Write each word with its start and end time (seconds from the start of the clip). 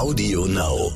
Audio 0.00 0.46
Now. 0.46 0.92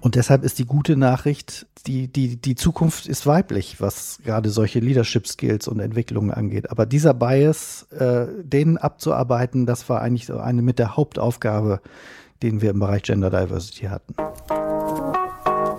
Und 0.00 0.14
deshalb 0.14 0.44
ist 0.44 0.60
die 0.60 0.64
gute 0.64 0.94
Nachricht, 0.94 1.66
die, 1.88 2.06
die, 2.06 2.36
die 2.36 2.54
Zukunft 2.54 3.08
ist 3.08 3.26
weiblich, 3.26 3.80
was 3.80 4.20
gerade 4.22 4.48
solche 4.50 4.78
Leadership 4.78 5.26
Skills 5.26 5.66
und 5.66 5.80
Entwicklungen 5.80 6.30
angeht. 6.30 6.70
Aber 6.70 6.86
dieser 6.86 7.14
Bias, 7.14 7.88
äh, 7.90 8.26
den 8.44 8.78
abzuarbeiten, 8.78 9.66
das 9.66 9.88
war 9.88 10.02
eigentlich 10.02 10.26
so 10.26 10.38
eine 10.38 10.62
mit 10.62 10.78
der 10.78 10.96
Hauptaufgabe, 10.96 11.80
den 12.44 12.62
wir 12.62 12.70
im 12.70 12.78
Bereich 12.78 13.02
Gender 13.02 13.28
Diversity 13.28 13.86
hatten. 13.86 14.14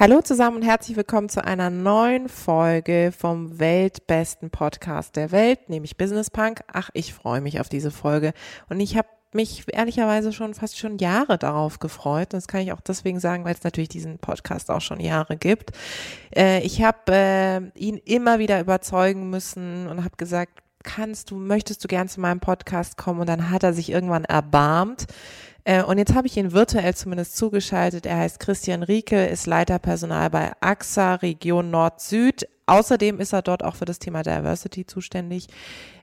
Hallo 0.00 0.22
zusammen 0.22 0.56
und 0.56 0.62
herzlich 0.62 0.96
willkommen 0.96 1.28
zu 1.28 1.44
einer 1.44 1.68
neuen 1.68 2.30
Folge 2.30 3.12
vom 3.14 3.58
weltbesten 3.58 4.48
Podcast 4.48 5.14
der 5.14 5.30
Welt, 5.30 5.68
nämlich 5.68 5.98
Business 5.98 6.30
Punk. 6.30 6.62
Ach, 6.72 6.88
ich 6.94 7.12
freue 7.12 7.42
mich 7.42 7.60
auf 7.60 7.68
diese 7.68 7.90
Folge 7.90 8.32
und 8.70 8.80
ich 8.80 8.96
habe 8.96 9.08
mich 9.34 9.66
ehrlicherweise 9.70 10.32
schon 10.32 10.54
fast 10.54 10.78
schon 10.78 10.96
Jahre 10.96 11.36
darauf 11.36 11.80
gefreut. 11.80 12.32
Und 12.32 12.38
das 12.38 12.48
kann 12.48 12.62
ich 12.62 12.72
auch 12.72 12.80
deswegen 12.80 13.20
sagen, 13.20 13.44
weil 13.44 13.52
es 13.52 13.62
natürlich 13.62 13.90
diesen 13.90 14.18
Podcast 14.18 14.70
auch 14.70 14.80
schon 14.80 15.00
Jahre 15.00 15.36
gibt. 15.36 15.72
Äh, 16.34 16.62
ich 16.62 16.82
habe 16.82 17.12
äh, 17.12 17.60
ihn 17.78 17.98
immer 17.98 18.38
wieder 18.38 18.58
überzeugen 18.58 19.28
müssen 19.28 19.86
und 19.86 20.02
habe 20.02 20.16
gesagt, 20.16 20.62
kannst 20.82 21.30
du, 21.30 21.36
möchtest 21.36 21.84
du 21.84 21.88
gern 21.88 22.08
zu 22.08 22.22
meinem 22.22 22.40
Podcast 22.40 22.96
kommen? 22.96 23.20
Und 23.20 23.28
dann 23.28 23.50
hat 23.50 23.64
er 23.64 23.74
sich 23.74 23.90
irgendwann 23.90 24.24
erbarmt 24.24 25.08
äh, 25.64 25.82
und 25.82 25.98
jetzt 25.98 26.14
habe 26.14 26.26
ich 26.26 26.36
ihn 26.36 26.52
virtuell 26.52 26.94
zumindest 26.94 27.36
zugeschaltet. 27.36 28.06
Er 28.06 28.18
heißt 28.18 28.40
Christian 28.40 28.82
Rieke, 28.82 29.26
ist 29.26 29.46
Leiter 29.46 29.78
Personal 29.78 30.30
bei 30.30 30.52
AXA 30.60 31.16
Region 31.16 31.70
Nord-Süd. 31.70 32.48
Außerdem 32.66 33.20
ist 33.20 33.32
er 33.32 33.42
dort 33.42 33.64
auch 33.64 33.74
für 33.74 33.84
das 33.84 33.98
Thema 33.98 34.22
Diversity 34.22 34.86
zuständig 34.86 35.48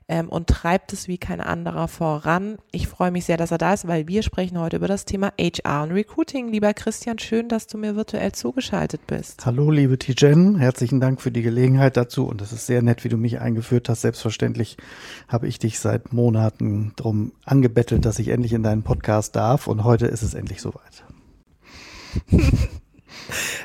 ähm, 0.08 0.28
und 0.28 0.46
treibt 0.48 0.92
es 0.92 1.06
wie 1.06 1.18
kein 1.18 1.40
anderer 1.40 1.86
voran. 1.86 2.56
Ich 2.72 2.88
freue 2.88 3.10
mich 3.10 3.26
sehr, 3.26 3.36
dass 3.36 3.50
er 3.50 3.58
da 3.58 3.74
ist, 3.74 3.86
weil 3.86 4.08
wir 4.08 4.22
sprechen 4.22 4.58
heute 4.58 4.76
über 4.76 4.88
das 4.88 5.04
Thema 5.04 5.32
HR 5.38 5.82
und 5.84 5.92
Recruiting. 5.92 6.48
Lieber 6.48 6.72
Christian, 6.72 7.18
schön, 7.18 7.48
dass 7.48 7.66
du 7.66 7.76
mir 7.78 7.94
virtuell 7.94 8.32
zugeschaltet 8.32 9.06
bist. 9.06 9.44
Hallo, 9.44 9.70
liebe 9.70 9.98
Tijen, 9.98 10.56
herzlichen 10.56 11.00
Dank 11.00 11.20
für 11.20 11.30
die 11.30 11.42
Gelegenheit 11.42 11.96
dazu 11.96 12.26
und 12.26 12.40
es 12.40 12.52
ist 12.52 12.66
sehr 12.66 12.82
nett, 12.82 13.04
wie 13.04 13.10
du 13.10 13.18
mich 13.18 13.40
eingeführt 13.40 13.88
hast. 13.88 14.00
Selbstverständlich 14.00 14.78
habe 15.28 15.46
ich 15.46 15.58
dich 15.58 15.78
seit 15.78 16.12
Monaten 16.12 16.92
drum 16.96 17.32
angebettelt, 17.44 18.04
dass 18.04 18.18
ich 18.18 18.28
endlich 18.28 18.54
in 18.54 18.62
deinen 18.62 18.82
Podcast 18.82 19.36
darf 19.36 19.66
und 19.66 19.84
heute 19.84 20.06
ist 20.06 20.22
es 20.22 20.34
endlich 20.34 20.62
soweit. 20.62 21.04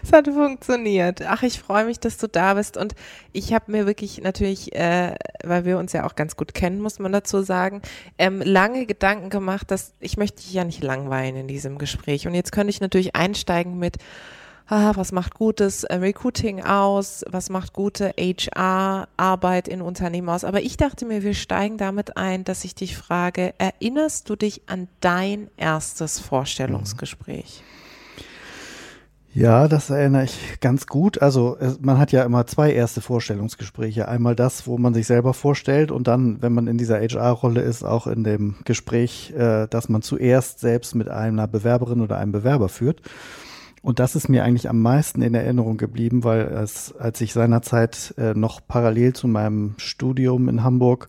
Es 0.03 0.11
hat 0.11 0.27
funktioniert. 0.27 1.21
Ach, 1.25 1.43
ich 1.43 1.59
freue 1.59 1.85
mich, 1.85 1.99
dass 1.99 2.17
du 2.17 2.27
da 2.27 2.55
bist. 2.55 2.77
Und 2.77 2.95
ich 3.31 3.53
habe 3.53 3.71
mir 3.71 3.85
wirklich 3.85 4.21
natürlich, 4.21 4.75
äh, 4.75 5.15
weil 5.43 5.65
wir 5.65 5.77
uns 5.77 5.93
ja 5.93 6.05
auch 6.05 6.15
ganz 6.15 6.35
gut 6.35 6.53
kennen, 6.53 6.81
muss 6.81 6.99
man 6.99 7.11
dazu 7.11 7.41
sagen, 7.41 7.81
ähm, 8.17 8.41
lange 8.41 8.85
Gedanken 8.85 9.29
gemacht, 9.29 9.71
dass 9.71 9.93
ich 9.99 10.17
möchte 10.17 10.41
dich 10.41 10.53
ja 10.53 10.63
nicht 10.63 10.83
langweilen 10.83 11.35
in 11.35 11.47
diesem 11.47 11.77
Gespräch. 11.77 12.27
Und 12.27 12.35
jetzt 12.35 12.51
könnte 12.51 12.69
ich 12.69 12.81
natürlich 12.81 13.15
einsteigen 13.15 13.77
mit, 13.77 13.97
ah, 14.67 14.93
was 14.95 15.11
macht 15.11 15.35
gutes 15.35 15.83
äh, 15.83 15.95
Recruiting 15.95 16.63
aus, 16.63 17.23
was 17.29 17.49
macht 17.49 17.73
gute 17.73 18.13
HR-Arbeit 18.17 19.67
in 19.67 19.81
Unternehmen 19.81 20.29
aus. 20.29 20.43
Aber 20.43 20.61
ich 20.61 20.77
dachte 20.77 21.05
mir, 21.05 21.23
wir 21.23 21.33
steigen 21.33 21.77
damit 21.77 22.17
ein, 22.17 22.43
dass 22.43 22.63
ich 22.63 22.75
dich 22.75 22.97
frage, 22.97 23.53
erinnerst 23.57 24.29
du 24.29 24.35
dich 24.35 24.61
an 24.67 24.87
dein 24.99 25.49
erstes 25.57 26.19
Vorstellungsgespräch? 26.19 27.61
Mhm. 27.61 27.82
Ja, 29.35 29.67
das 29.67 29.89
erinnere 29.89 30.25
ich 30.25 30.59
ganz 30.59 30.85
gut. 30.85 31.19
Also 31.19 31.57
man 31.81 31.97
hat 31.97 32.11
ja 32.11 32.23
immer 32.23 32.45
zwei 32.45 32.71
erste 32.71 33.01
Vorstellungsgespräche. 33.01 34.07
Einmal 34.07 34.35
das, 34.35 34.67
wo 34.67 34.77
man 34.77 34.93
sich 34.93 35.07
selber 35.07 35.33
vorstellt 35.33 35.91
und 35.91 36.07
dann, 36.07 36.39
wenn 36.43 36.53
man 36.53 36.67
in 36.67 36.77
dieser 36.77 36.99
HR-Rolle 36.99 37.61
ist, 37.61 37.83
auch 37.83 38.05
in 38.05 38.23
dem 38.23 38.57
Gespräch, 38.63 39.33
äh, 39.35 39.67
dass 39.67 39.89
man 39.89 40.03
zuerst 40.03 40.59
selbst 40.59 40.93
mit 40.93 41.09
einer 41.09 41.47
Bewerberin 41.47 42.01
oder 42.01 42.17
einem 42.17 42.31
Bewerber 42.31 42.69
führt. 42.69 43.01
Und 43.81 43.97
das 43.97 44.15
ist 44.15 44.29
mir 44.29 44.43
eigentlich 44.43 44.69
am 44.69 44.79
meisten 44.83 45.23
in 45.23 45.33
Erinnerung 45.33 45.77
geblieben, 45.77 46.23
weil 46.23 46.41
es, 46.41 46.95
als 46.95 47.19
ich 47.19 47.33
seinerzeit 47.33 48.13
äh, 48.19 48.35
noch 48.35 48.61
parallel 48.67 49.13
zu 49.13 49.27
meinem 49.27 49.73
Studium 49.77 50.47
in 50.47 50.63
Hamburg 50.63 51.07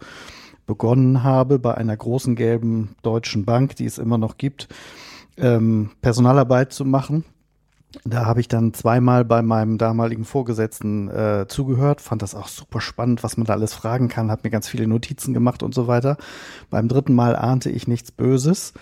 begonnen 0.66 1.24
habe, 1.24 1.58
bei 1.58 1.74
einer 1.74 1.96
großen 1.96 2.36
gelben 2.36 2.96
deutschen 3.02 3.44
Bank, 3.44 3.76
die 3.76 3.84
es 3.84 3.98
immer 3.98 4.16
noch 4.16 4.38
gibt, 4.38 4.68
ähm, 5.36 5.90
Personalarbeit 6.00 6.72
zu 6.72 6.86
machen 6.86 7.24
da 8.04 8.26
habe 8.26 8.40
ich 8.40 8.48
dann 8.48 8.74
zweimal 8.74 9.24
bei 9.24 9.42
meinem 9.42 9.78
damaligen 9.78 10.24
Vorgesetzten 10.24 11.08
äh, 11.08 11.46
zugehört, 11.48 12.00
fand 12.00 12.22
das 12.22 12.34
auch 12.34 12.48
super 12.48 12.80
spannend, 12.80 13.22
was 13.22 13.36
man 13.36 13.46
da 13.46 13.54
alles 13.54 13.74
fragen 13.74 14.08
kann, 14.08 14.30
habe 14.30 14.42
mir 14.44 14.50
ganz 14.50 14.68
viele 14.68 14.86
Notizen 14.86 15.34
gemacht 15.34 15.62
und 15.62 15.74
so 15.74 15.86
weiter. 15.86 16.16
Beim 16.70 16.88
dritten 16.88 17.14
Mal 17.14 17.36
ahnte 17.36 17.70
ich 17.70 17.88
nichts 17.88 18.12
Böses. 18.12 18.74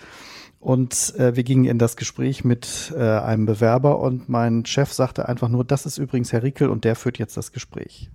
Und 0.59 1.13
äh, 1.17 1.35
wir 1.35 1.43
gingen 1.43 1.65
in 1.65 1.77
das 1.77 1.97
Gespräch 1.97 2.45
mit 2.45 2.93
äh, 2.95 3.01
einem 3.01 3.45
Bewerber 3.45 3.99
und 3.99 4.29
mein 4.29 4.65
Chef 4.65 4.93
sagte 4.93 5.27
einfach 5.27 5.49
nur, 5.49 5.65
das 5.65 5.85
ist 5.85 5.97
übrigens 5.97 6.31
Herr 6.31 6.41
Rickel 6.41 6.69
und 6.69 6.85
der 6.85 6.95
führt 6.95 7.19
jetzt 7.19 7.35
das 7.35 7.51
Gespräch. 7.51 8.09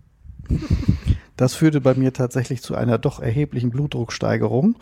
Das 1.37 1.55
führte 1.55 1.81
bei 1.81 1.95
mir 1.95 2.13
tatsächlich 2.13 2.63
zu 2.63 2.75
einer 2.75 2.99
doch 2.99 3.21
erheblichen 3.21 3.71
Blutdrucksteigerung. 3.71 4.77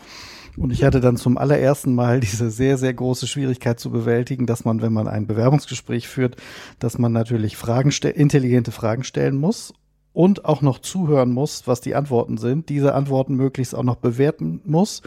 Und 0.57 0.71
ich 0.71 0.83
hatte 0.83 0.99
dann 1.01 1.17
zum 1.17 1.37
allerersten 1.37 1.93
Mal 1.93 2.19
diese 2.19 2.49
sehr, 2.49 2.77
sehr 2.79 2.93
große 2.93 3.27
Schwierigkeit 3.27 3.79
zu 3.79 3.91
bewältigen, 3.91 4.47
dass 4.47 4.65
man, 4.65 4.81
wenn 4.81 4.91
man 4.91 5.07
ein 5.07 5.27
Bewerbungsgespräch 5.27 6.07
führt, 6.07 6.37
dass 6.79 6.97
man 6.97 7.13
natürlich 7.13 7.57
Fragen, 7.57 7.91
intelligente 7.91 8.71
Fragen 8.71 9.03
stellen 9.03 9.37
muss 9.37 9.73
und 10.13 10.45
auch 10.45 10.63
noch 10.63 10.79
zuhören 10.79 11.31
muss, 11.31 11.67
was 11.67 11.79
die 11.79 11.93
Antworten 11.93 12.37
sind, 12.37 12.69
diese 12.69 12.95
Antworten 12.95 13.35
möglichst 13.35 13.75
auch 13.75 13.83
noch 13.83 13.97
bewerten 13.97 14.61
muss 14.65 15.03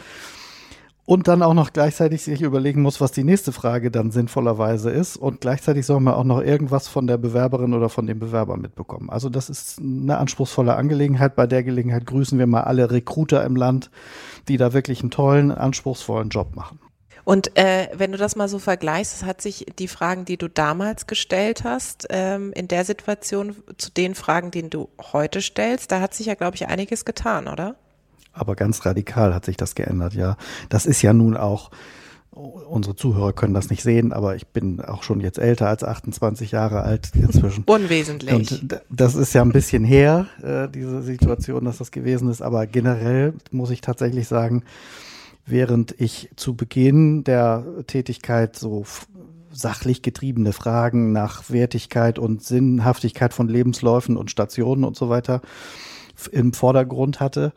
und 1.05 1.27
dann 1.27 1.41
auch 1.41 1.53
noch 1.53 1.73
gleichzeitig 1.73 2.21
sich 2.21 2.41
überlegen 2.41 2.81
muss, 2.81 3.01
was 3.01 3.11
die 3.11 3.23
nächste 3.23 3.51
Frage 3.51 3.91
dann 3.91 4.11
sinnvollerweise 4.11 4.91
ist. 4.91 5.17
Und 5.17 5.41
gleichzeitig 5.41 5.85
soll 5.85 5.99
man 5.99 6.13
auch 6.13 6.23
noch 6.23 6.41
irgendwas 6.41 6.87
von 6.87 7.07
der 7.07 7.17
Bewerberin 7.17 7.73
oder 7.73 7.89
von 7.89 8.05
dem 8.05 8.19
Bewerber 8.19 8.55
mitbekommen. 8.55 9.09
Also 9.09 9.29
das 9.29 9.49
ist 9.49 9.79
eine 9.79 10.17
anspruchsvolle 10.17 10.75
Angelegenheit. 10.75 11.35
Bei 11.35 11.47
der 11.47 11.63
Gelegenheit 11.63 12.05
grüßen 12.05 12.37
wir 12.37 12.47
mal 12.47 12.61
alle 12.61 12.91
Recruiter 12.91 13.43
im 13.43 13.55
Land, 13.55 13.89
die 14.47 14.57
da 14.57 14.73
wirklich 14.73 15.01
einen 15.01 15.11
tollen, 15.11 15.51
anspruchsvollen 15.51 16.29
Job 16.29 16.55
machen. 16.55 16.79
Und 17.23 17.55
äh, 17.57 17.87
wenn 17.93 18.11
du 18.11 18.17
das 18.17 18.35
mal 18.35 18.47
so 18.47 18.59
vergleichst, 18.59 19.25
hat 19.25 19.41
sich 19.41 19.65
die 19.77 19.87
Fragen, 19.87 20.25
die 20.25 20.37
du 20.37 20.47
damals 20.47 21.07
gestellt 21.07 21.63
hast, 21.63 22.07
ähm, 22.09 22.51
in 22.53 22.67
der 22.67 22.83
Situation 22.83 23.55
zu 23.77 23.91
den 23.91 24.15
Fragen, 24.15 24.51
die 24.51 24.69
du 24.69 24.89
heute 25.13 25.41
stellst, 25.41 25.91
da 25.91 26.01
hat 26.01 26.13
sich 26.13 26.27
ja, 26.27 26.35
glaube 26.35 26.55
ich, 26.55 26.67
einiges 26.67 27.05
getan, 27.05 27.47
oder? 27.47 27.75
Aber 28.33 28.55
ganz 28.55 28.85
radikal 28.85 29.33
hat 29.33 29.45
sich 29.45 29.57
das 29.57 29.75
geändert, 29.75 30.13
ja. 30.13 30.37
Das 30.69 30.85
ist 30.85 31.01
ja 31.01 31.13
nun 31.13 31.37
auch, 31.37 31.71
unsere 32.31 32.95
Zuhörer 32.95 33.33
können 33.33 33.53
das 33.53 33.69
nicht 33.69 33.83
sehen, 33.83 34.13
aber 34.13 34.35
ich 34.35 34.47
bin 34.47 34.79
auch 34.79 35.03
schon 35.03 35.19
jetzt 35.19 35.37
älter 35.37 35.67
als 35.67 35.83
28 35.83 36.51
Jahre 36.51 36.83
alt 36.83 37.11
inzwischen. 37.13 37.63
Unwesentlich. 37.67 38.33
Und 38.33 38.81
das 38.89 39.15
ist 39.15 39.33
ja 39.33 39.41
ein 39.41 39.51
bisschen 39.51 39.83
her, 39.83 40.27
äh, 40.41 40.69
diese 40.69 41.01
Situation, 41.01 41.65
dass 41.65 41.79
das 41.79 41.91
gewesen 41.91 42.29
ist, 42.29 42.41
aber 42.41 42.67
generell 42.67 43.33
muss 43.51 43.69
ich 43.69 43.81
tatsächlich 43.81 44.27
sagen, 44.27 44.63
während 45.45 45.99
ich 45.99 46.29
zu 46.37 46.55
Beginn 46.55 47.23
der 47.25 47.65
Tätigkeit 47.87 48.55
so 48.55 48.85
sachlich 49.51 50.01
getriebene 50.01 50.53
Fragen 50.53 51.11
nach 51.11 51.49
Wertigkeit 51.49 52.17
und 52.17 52.41
Sinnhaftigkeit 52.41 53.33
von 53.33 53.49
Lebensläufen 53.49 54.15
und 54.15 54.31
Stationen 54.31 54.85
und 54.85 54.95
so 54.95 55.09
weiter 55.09 55.41
im 56.31 56.53
Vordergrund 56.53 57.19
hatte, 57.19 57.51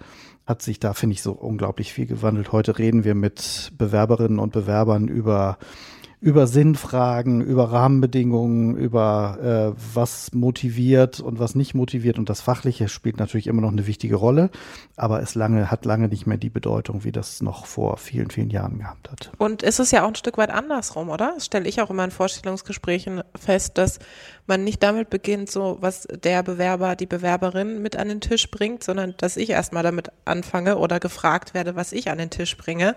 hat 0.46 0.62
sich 0.62 0.78
da, 0.78 0.92
finde 0.92 1.14
ich, 1.14 1.22
so 1.22 1.32
unglaublich 1.32 1.92
viel 1.92 2.06
gewandelt. 2.06 2.52
Heute 2.52 2.78
reden 2.78 3.04
wir 3.04 3.14
mit 3.14 3.72
Bewerberinnen 3.78 4.38
und 4.38 4.52
Bewerbern 4.52 5.08
über 5.08 5.58
über 6.24 6.46
Sinnfragen, 6.46 7.42
über 7.42 7.70
Rahmenbedingungen, 7.70 8.78
über 8.78 9.74
äh, 9.76 9.78
was 9.94 10.32
motiviert 10.32 11.20
und 11.20 11.38
was 11.38 11.54
nicht 11.54 11.74
motiviert. 11.74 12.18
Und 12.18 12.30
das 12.30 12.40
Fachliche 12.40 12.88
spielt 12.88 13.18
natürlich 13.18 13.46
immer 13.46 13.60
noch 13.60 13.72
eine 13.72 13.86
wichtige 13.86 14.16
Rolle, 14.16 14.48
aber 14.96 15.20
es 15.20 15.34
lange, 15.34 15.70
hat 15.70 15.84
lange 15.84 16.08
nicht 16.08 16.26
mehr 16.26 16.38
die 16.38 16.48
Bedeutung, 16.48 17.04
wie 17.04 17.12
das 17.12 17.42
noch 17.42 17.66
vor 17.66 17.98
vielen, 17.98 18.30
vielen 18.30 18.48
Jahren 18.48 18.78
gehabt 18.78 19.10
hat. 19.10 19.32
Und 19.36 19.62
ist 19.62 19.80
es 19.80 19.90
ja 19.90 20.02
auch 20.02 20.08
ein 20.08 20.14
Stück 20.14 20.38
weit 20.38 20.48
andersrum, 20.48 21.10
oder? 21.10 21.32
Das 21.34 21.44
stelle 21.44 21.68
ich 21.68 21.82
auch 21.82 21.90
immer 21.90 22.04
in 22.04 22.10
Vorstellungsgesprächen 22.10 23.22
fest, 23.38 23.76
dass 23.76 23.98
man 24.46 24.64
nicht 24.64 24.82
damit 24.82 25.10
beginnt, 25.10 25.50
so 25.50 25.76
was 25.80 26.08
der 26.10 26.42
Bewerber, 26.42 26.96
die 26.96 27.04
Bewerberin 27.04 27.82
mit 27.82 27.96
an 27.96 28.08
den 28.08 28.22
Tisch 28.22 28.50
bringt, 28.50 28.82
sondern 28.82 29.12
dass 29.18 29.36
ich 29.36 29.50
erstmal 29.50 29.82
damit 29.82 30.10
anfange 30.24 30.78
oder 30.78 31.00
gefragt 31.00 31.52
werde, 31.52 31.76
was 31.76 31.92
ich 31.92 32.08
an 32.08 32.16
den 32.16 32.30
Tisch 32.30 32.56
bringe. 32.56 32.96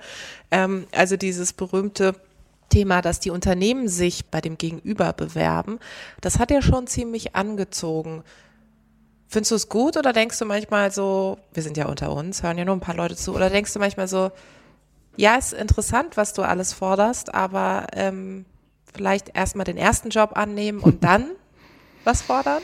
Ähm, 0.49 0.87
also 0.93 1.17
dieses 1.17 1.51
berühmte 1.51 2.15
Thema, 2.69 3.01
dass 3.01 3.19
die 3.19 3.29
Unternehmen 3.29 3.87
sich 3.87 4.27
bei 4.27 4.41
dem 4.41 4.57
Gegenüber 4.57 5.13
bewerben, 5.13 5.79
das 6.21 6.39
hat 6.39 6.51
ja 6.51 6.61
schon 6.61 6.87
ziemlich 6.87 7.35
angezogen. 7.35 8.23
Findest 9.27 9.51
du 9.51 9.55
es 9.55 9.69
gut 9.69 9.97
oder 9.97 10.13
denkst 10.13 10.39
du 10.39 10.45
manchmal 10.45 10.91
so, 10.91 11.37
wir 11.53 11.63
sind 11.63 11.77
ja 11.77 11.87
unter 11.87 12.13
uns, 12.13 12.43
hören 12.43 12.57
ja 12.57 12.65
nur 12.65 12.75
ein 12.75 12.81
paar 12.81 12.95
Leute 12.95 13.15
zu, 13.15 13.35
oder 13.35 13.49
denkst 13.49 13.73
du 13.73 13.79
manchmal 13.79 14.07
so, 14.07 14.31
ja, 15.17 15.35
ist 15.35 15.53
interessant, 15.53 16.15
was 16.15 16.33
du 16.33 16.43
alles 16.43 16.73
forderst, 16.73 17.33
aber 17.33 17.87
ähm, 17.93 18.45
vielleicht 18.93 19.35
erstmal 19.35 19.65
den 19.65 19.77
ersten 19.77 20.09
Job 20.09 20.31
annehmen 20.35 20.79
und 20.79 21.03
dann 21.03 21.25
was 22.03 22.21
fordern? 22.21 22.61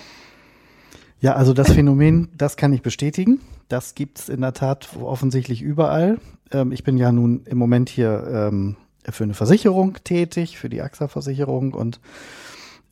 Ja, 1.20 1.34
also 1.36 1.54
das 1.54 1.72
Phänomen, 1.72 2.30
das 2.38 2.58
kann 2.58 2.74
ich 2.74 2.82
bestätigen. 2.82 3.40
Das 3.70 3.96
gibt 3.96 4.20
es 4.20 4.30
in 4.30 4.42
der 4.42 4.54
Tat 4.54 4.90
offensichtlich 5.02 5.62
überall. 5.62 6.20
Ähm, 6.52 6.72
ich 6.72 6.84
bin 6.84 6.98
ja 6.98 7.12
nun 7.12 7.46
im 7.46 7.58
Moment 7.58 7.90
hier 7.90 8.26
ähm, 8.30 8.76
für 9.10 9.24
eine 9.24 9.34
Versicherung 9.34 9.98
tätig, 10.04 10.58
für 10.58 10.70
die 10.70 10.82
AXA-Versicherung 10.82 11.74
und 11.74 12.00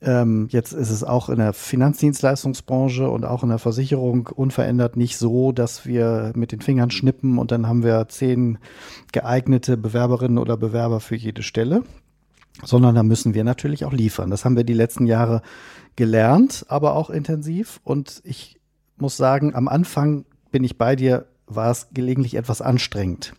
ähm, 0.03 0.47
jetzt 0.49 0.73
ist 0.73 0.89
es 0.89 1.03
auch 1.03 1.29
in 1.29 1.37
der 1.37 1.53
Finanzdienstleistungsbranche 1.53 3.07
und 3.07 3.23
auch 3.23 3.43
in 3.43 3.49
der 3.49 3.59
Versicherung 3.59 4.27
unverändert 4.27 4.97
nicht 4.97 5.17
so, 5.17 5.51
dass 5.51 5.85
wir 5.85 6.31
mit 6.35 6.51
den 6.51 6.61
Fingern 6.61 6.89
schnippen 6.89 7.37
und 7.37 7.51
dann 7.51 7.67
haben 7.67 7.83
wir 7.83 8.07
zehn 8.09 8.57
geeignete 9.11 9.77
Bewerberinnen 9.77 10.39
oder 10.39 10.57
Bewerber 10.57 11.01
für 11.01 11.15
jede 11.15 11.43
Stelle, 11.43 11.83
sondern 12.63 12.95
da 12.95 13.03
müssen 13.03 13.35
wir 13.35 13.43
natürlich 13.43 13.85
auch 13.85 13.93
liefern. 13.93 14.31
Das 14.31 14.43
haben 14.43 14.55
wir 14.55 14.63
die 14.63 14.73
letzten 14.73 15.05
Jahre 15.05 15.43
gelernt, 15.95 16.65
aber 16.67 16.95
auch 16.95 17.11
intensiv. 17.11 17.79
Und 17.83 18.21
ich 18.23 18.59
muss 18.97 19.17
sagen, 19.17 19.53
am 19.53 19.67
Anfang 19.67 20.25
bin 20.49 20.63
ich 20.63 20.79
bei 20.79 20.95
dir, 20.95 21.27
war 21.45 21.69
es 21.69 21.89
gelegentlich 21.93 22.35
etwas 22.35 22.61
anstrengend 22.61 23.33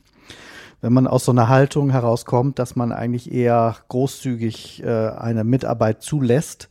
wenn 0.83 0.93
man 0.93 1.07
aus 1.07 1.25
so 1.25 1.33
einer 1.33 1.49
Haltung 1.49 1.91
herauskommt, 1.91 2.59
dass 2.59 2.77
man 2.77 2.93
eigentlich 2.93 3.33
eher 3.33 3.77
großzügig 3.89 4.83
äh, 4.83 5.09
eine 5.09 5.45
Mitarbeit 5.45 6.03
zulässt 6.03 6.69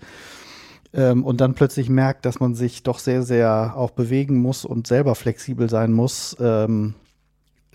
ähm, 0.93 1.23
und 1.23 1.41
dann 1.41 1.55
plötzlich 1.55 1.89
merkt, 1.89 2.25
dass 2.25 2.39
man 2.39 2.53
sich 2.53 2.83
doch 2.83 2.99
sehr, 2.99 3.23
sehr 3.23 3.73
auch 3.75 3.91
bewegen 3.91 4.37
muss 4.37 4.65
und 4.65 4.85
selber 4.85 5.15
flexibel 5.15 5.69
sein 5.69 5.93
muss, 5.93 6.35
ähm, 6.39 6.95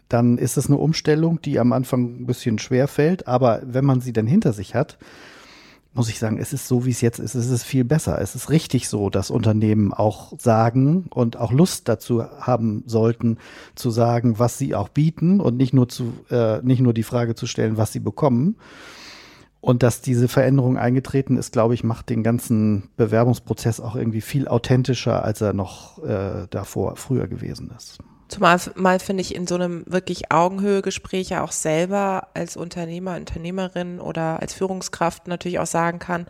dann 0.09 0.39
ist 0.39 0.57
es 0.57 0.67
eine 0.67 0.77
Umstellung, 0.77 1.41
die 1.41 1.59
am 1.59 1.73
Anfang 1.73 2.21
ein 2.21 2.27
bisschen 2.27 2.59
schwer 2.59 2.87
fällt. 2.87 3.27
Aber 3.27 3.63
wenn 3.65 3.85
man 3.85 4.01
sie 4.01 4.13
dann 4.13 4.27
hinter 4.27 4.53
sich 4.53 4.75
hat, 4.75 4.99
muss 5.97 6.09
ich 6.09 6.19
sagen, 6.19 6.39
es 6.39 6.53
ist 6.53 6.69
so, 6.69 6.85
wie 6.85 6.91
es 6.91 7.01
jetzt 7.01 7.19
ist, 7.19 7.35
es 7.35 7.51
ist 7.51 7.65
viel 7.65 7.85
besser. 7.85 8.21
Es 8.21 8.35
ist 8.35 8.51
richtig 8.51 8.89
so, 8.89 9.11
dass 9.11 9.31
Unternehmen 9.31 9.93
auch 9.93 10.33
sagen 10.39 11.07
und 11.11 11.37
auch 11.39 11.53
Lust 11.53 11.89
dazu 11.89 12.23
haben 12.23 12.85
sollten, 12.87 13.39
zu 13.75 13.91
sagen, 13.91 14.39
was 14.39 14.59
sie 14.59 14.75
auch 14.75 14.91
bieten 14.91 15.41
und 15.41 15.57
nicht 15.57 15.73
nur 15.73 15.89
zu, 15.89 16.13
äh, 16.31 16.61
nicht 16.63 16.81
nur 16.81 16.93
die 16.93 17.03
Frage 17.03 17.35
zu 17.35 17.47
stellen, 17.47 17.77
was 17.79 17.93
sie 17.93 18.01
bekommen. 18.01 18.57
Und 19.61 19.83
dass 19.83 20.01
diese 20.01 20.29
Veränderung 20.29 20.77
eingetreten 20.79 21.37
ist, 21.37 21.53
glaube 21.53 21.75
ich, 21.75 21.83
macht 21.83 22.09
den 22.11 22.23
ganzen 22.23 22.91
Bewerbungsprozess 22.97 23.81
auch 23.81 23.97
irgendwie 23.97 24.21
viel 24.21 24.47
authentischer, 24.47 25.25
als 25.25 25.41
er 25.41 25.55
noch 25.55 26.05
äh, 26.05 26.47
davor 26.51 26.95
früher 26.97 27.27
gewesen 27.27 27.73
ist. 27.77 27.99
Zumal 28.29 28.61
mal 28.75 28.99
finde 28.99 29.21
ich 29.21 29.35
in 29.35 29.47
so 29.47 29.55
einem 29.55 29.85
wirklich 29.87 30.33
Augenhöhe-Gespräch 30.33 31.31
ja 31.31 31.45
auch 31.45 31.53
selber 31.53 32.29
als 32.35 32.57
Unternehmer, 32.57 33.17
Unternehmerin 33.17 34.01
oder 34.01 34.41
als 34.41 34.53
Führungskraft 34.53 35.29
natürlich 35.29 35.61
auch 35.61 35.67
sagen 35.67 36.01
kann, 36.01 36.27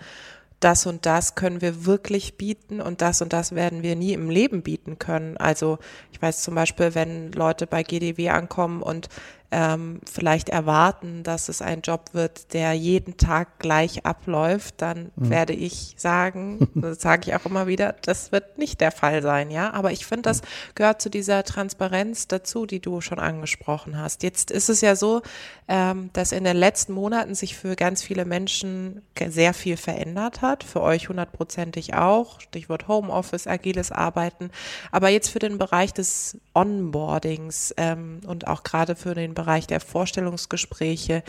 das 0.61 0.87
und 0.87 1.05
das 1.05 1.35
können 1.35 1.61
wir 1.61 1.85
wirklich 1.85 2.37
bieten 2.39 2.81
und 2.81 3.03
das 3.03 3.21
und 3.21 3.33
das 3.33 3.55
werden 3.55 3.83
wir 3.83 3.95
nie 3.95 4.15
im 4.15 4.31
Leben 4.31 4.63
bieten 4.63 4.99
können. 4.99 5.37
Also 5.37 5.79
ich 6.13 6.21
weiß 6.21 6.43
zum 6.43 6.55
Beispiel, 6.55 6.95
wenn 6.95 7.33
Leute 7.33 7.67
bei 7.67 7.83
GDW 7.83 8.31
ankommen 8.31 8.83
und 8.83 9.09
ähm, 9.51 10.01
vielleicht 10.11 10.49
erwarten, 10.49 11.23
dass 11.23 11.49
es 11.49 11.63
ein 11.63 11.83
Job 11.83 12.11
wird, 12.13 12.53
der 12.53 12.73
jeden 12.73 13.17
Tag 13.17 13.59
gleich 13.59 14.05
abläuft, 14.05 14.77
dann 14.79 15.13
mhm. 15.17 15.31
werde 15.31 15.53
ich 15.53 15.95
sagen, 15.97 16.69
das 16.75 17.01
sage 17.01 17.23
ich 17.27 17.35
auch 17.37 17.47
immer 17.47 17.67
wieder, 17.67 17.95
das 18.03 18.33
wird 18.33 18.59
nicht 18.59 18.81
der 18.81 18.91
Fall 18.91 19.23
sein, 19.23 19.51
ja. 19.51 19.73
Aber 19.73 19.93
ich 19.93 20.05
finde, 20.05 20.23
das 20.23 20.43
gehört 20.75 21.01
zu 21.01 21.11
dieser 21.11 21.45
Transparenz 21.45 22.27
dazu, 22.27 22.67
die 22.67 22.81
du 22.81 23.01
schon 23.01 23.19
angesprochen 23.19 23.99
hast. 23.99 24.23
Jetzt 24.23 24.51
ist 24.51 24.69
es 24.69 24.81
ja 24.81 24.97
so, 24.97 25.23
ähm, 25.69 26.11
dass 26.13 26.33
in 26.33 26.45
den 26.45 26.57
letzten 26.57 26.93
Monaten 26.93 27.35
sich 27.35 27.57
für 27.57 27.77
ganz 27.77 28.03
viele 28.03 28.25
Menschen 28.25 29.03
sehr 29.29 29.55
viel 29.55 29.77
verändert 29.77 30.43
hat, 30.43 30.65
für 30.65 30.81
euch 30.81 31.09
hundertprozentig 31.09 31.95
auch. 31.95 32.41
Stichwort 32.41 32.89
Homeoffice, 32.89 33.47
agiles 33.47 33.93
Arbeiten. 33.93 34.51
Aber 34.91 35.09
jetzt 35.09 35.29
für 35.29 35.39
den 35.39 35.59
Bereich 35.59 35.93
des 35.93 36.39
Onboardings 36.55 37.75
ähm, 37.77 38.21
und 38.27 38.47
auch 38.47 38.63
gerade 38.63 38.97
für 38.97 39.15
den 39.15 39.36
Bereich 39.37 39.69
der 39.69 39.79
Vorstellungsgespräche. 39.79 41.23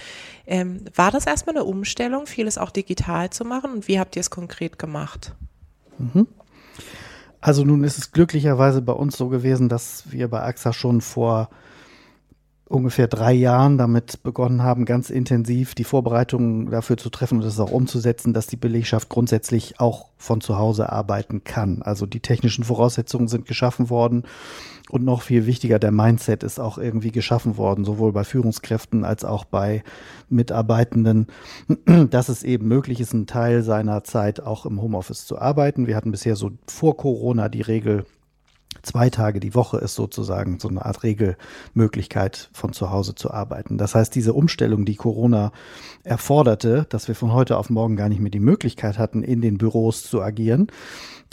Ähm, 0.47 0.85
war 0.95 1.11
das 1.11 1.27
erstmal 1.27 1.55
eine 1.55 1.65
Umstellung, 1.65 2.25
vieles 2.25 2.57
auch 2.57 2.71
digital 2.71 3.29
zu 3.29 3.45
machen? 3.45 3.71
Und 3.71 3.87
wie 3.87 3.99
habt 3.99 4.15
ihr 4.15 4.21
es 4.21 4.31
konkret 4.31 4.79
gemacht? 4.79 5.35
Mhm. 5.99 6.27
Also 7.39 7.63
nun 7.63 7.83
ist 7.83 7.99
es 7.99 8.11
glücklicherweise 8.11 8.81
bei 8.81 8.93
uns 8.93 9.15
so 9.15 9.27
gewesen, 9.27 9.69
dass 9.69 10.11
wir 10.11 10.27
bei 10.27 10.41
AXA 10.41 10.73
schon 10.73 11.01
vor 11.01 11.49
ungefähr 12.69 13.07
drei 13.07 13.33
Jahren 13.33 13.77
damit 13.77 14.23
begonnen 14.23 14.61
haben, 14.61 14.85
ganz 14.85 15.09
intensiv 15.09 15.75
die 15.75 15.83
Vorbereitungen 15.83 16.69
dafür 16.69 16.97
zu 16.97 17.09
treffen 17.09 17.37
und 17.37 17.45
das 17.45 17.59
auch 17.59 17.71
umzusetzen, 17.71 18.33
dass 18.33 18.47
die 18.47 18.57
Belegschaft 18.57 19.09
grundsätzlich 19.09 19.79
auch 19.79 20.09
von 20.17 20.41
zu 20.41 20.57
Hause 20.57 20.91
arbeiten 20.91 21.43
kann. 21.43 21.81
Also 21.81 22.05
die 22.05 22.19
technischen 22.19 22.63
Voraussetzungen 22.63 23.27
sind 23.27 23.45
geschaffen 23.45 23.89
worden 23.89 24.23
und 24.89 25.03
noch 25.03 25.21
viel 25.21 25.45
wichtiger, 25.45 25.79
der 25.79 25.91
Mindset 25.91 26.43
ist 26.43 26.59
auch 26.59 26.77
irgendwie 26.77 27.11
geschaffen 27.11 27.57
worden, 27.57 27.85
sowohl 27.85 28.11
bei 28.11 28.23
Führungskräften 28.23 29.03
als 29.03 29.23
auch 29.23 29.45
bei 29.45 29.83
Mitarbeitenden, 30.29 31.27
dass 32.09 32.29
es 32.29 32.43
eben 32.43 32.67
möglich 32.67 32.99
ist, 32.99 33.13
einen 33.13 33.27
Teil 33.27 33.63
seiner 33.63 34.03
Zeit 34.03 34.41
auch 34.41 34.65
im 34.65 34.81
Homeoffice 34.81 35.25
zu 35.25 35.39
arbeiten. 35.39 35.87
Wir 35.87 35.95
hatten 35.95 36.11
bisher 36.11 36.35
so 36.35 36.51
vor 36.67 36.97
Corona 36.97 37.49
die 37.49 37.61
Regel, 37.61 38.05
zwei 38.81 39.09
Tage 39.09 39.39
die 39.39 39.55
Woche 39.55 39.77
ist 39.77 39.95
sozusagen 39.95 40.59
so 40.59 40.67
eine 40.67 40.85
Art 40.85 41.03
Regelmöglichkeit, 41.03 42.49
von 42.53 42.73
zu 42.73 42.91
Hause 42.91 43.15
zu 43.15 43.31
arbeiten. 43.31 43.77
Das 43.77 43.95
heißt, 43.95 44.13
diese 44.15 44.33
Umstellung, 44.33 44.85
die 44.85 44.95
Corona 44.95 45.51
erforderte, 46.03 46.85
dass 46.89 47.07
wir 47.07 47.15
von 47.15 47.33
heute 47.33 47.57
auf 47.57 47.69
morgen 47.69 47.95
gar 47.95 48.09
nicht 48.09 48.21
mehr 48.21 48.31
die 48.31 48.39
Möglichkeit 48.39 48.97
hatten, 48.97 49.23
in 49.23 49.41
den 49.41 49.57
Büros 49.57 50.03
zu 50.03 50.21
agieren, 50.21 50.67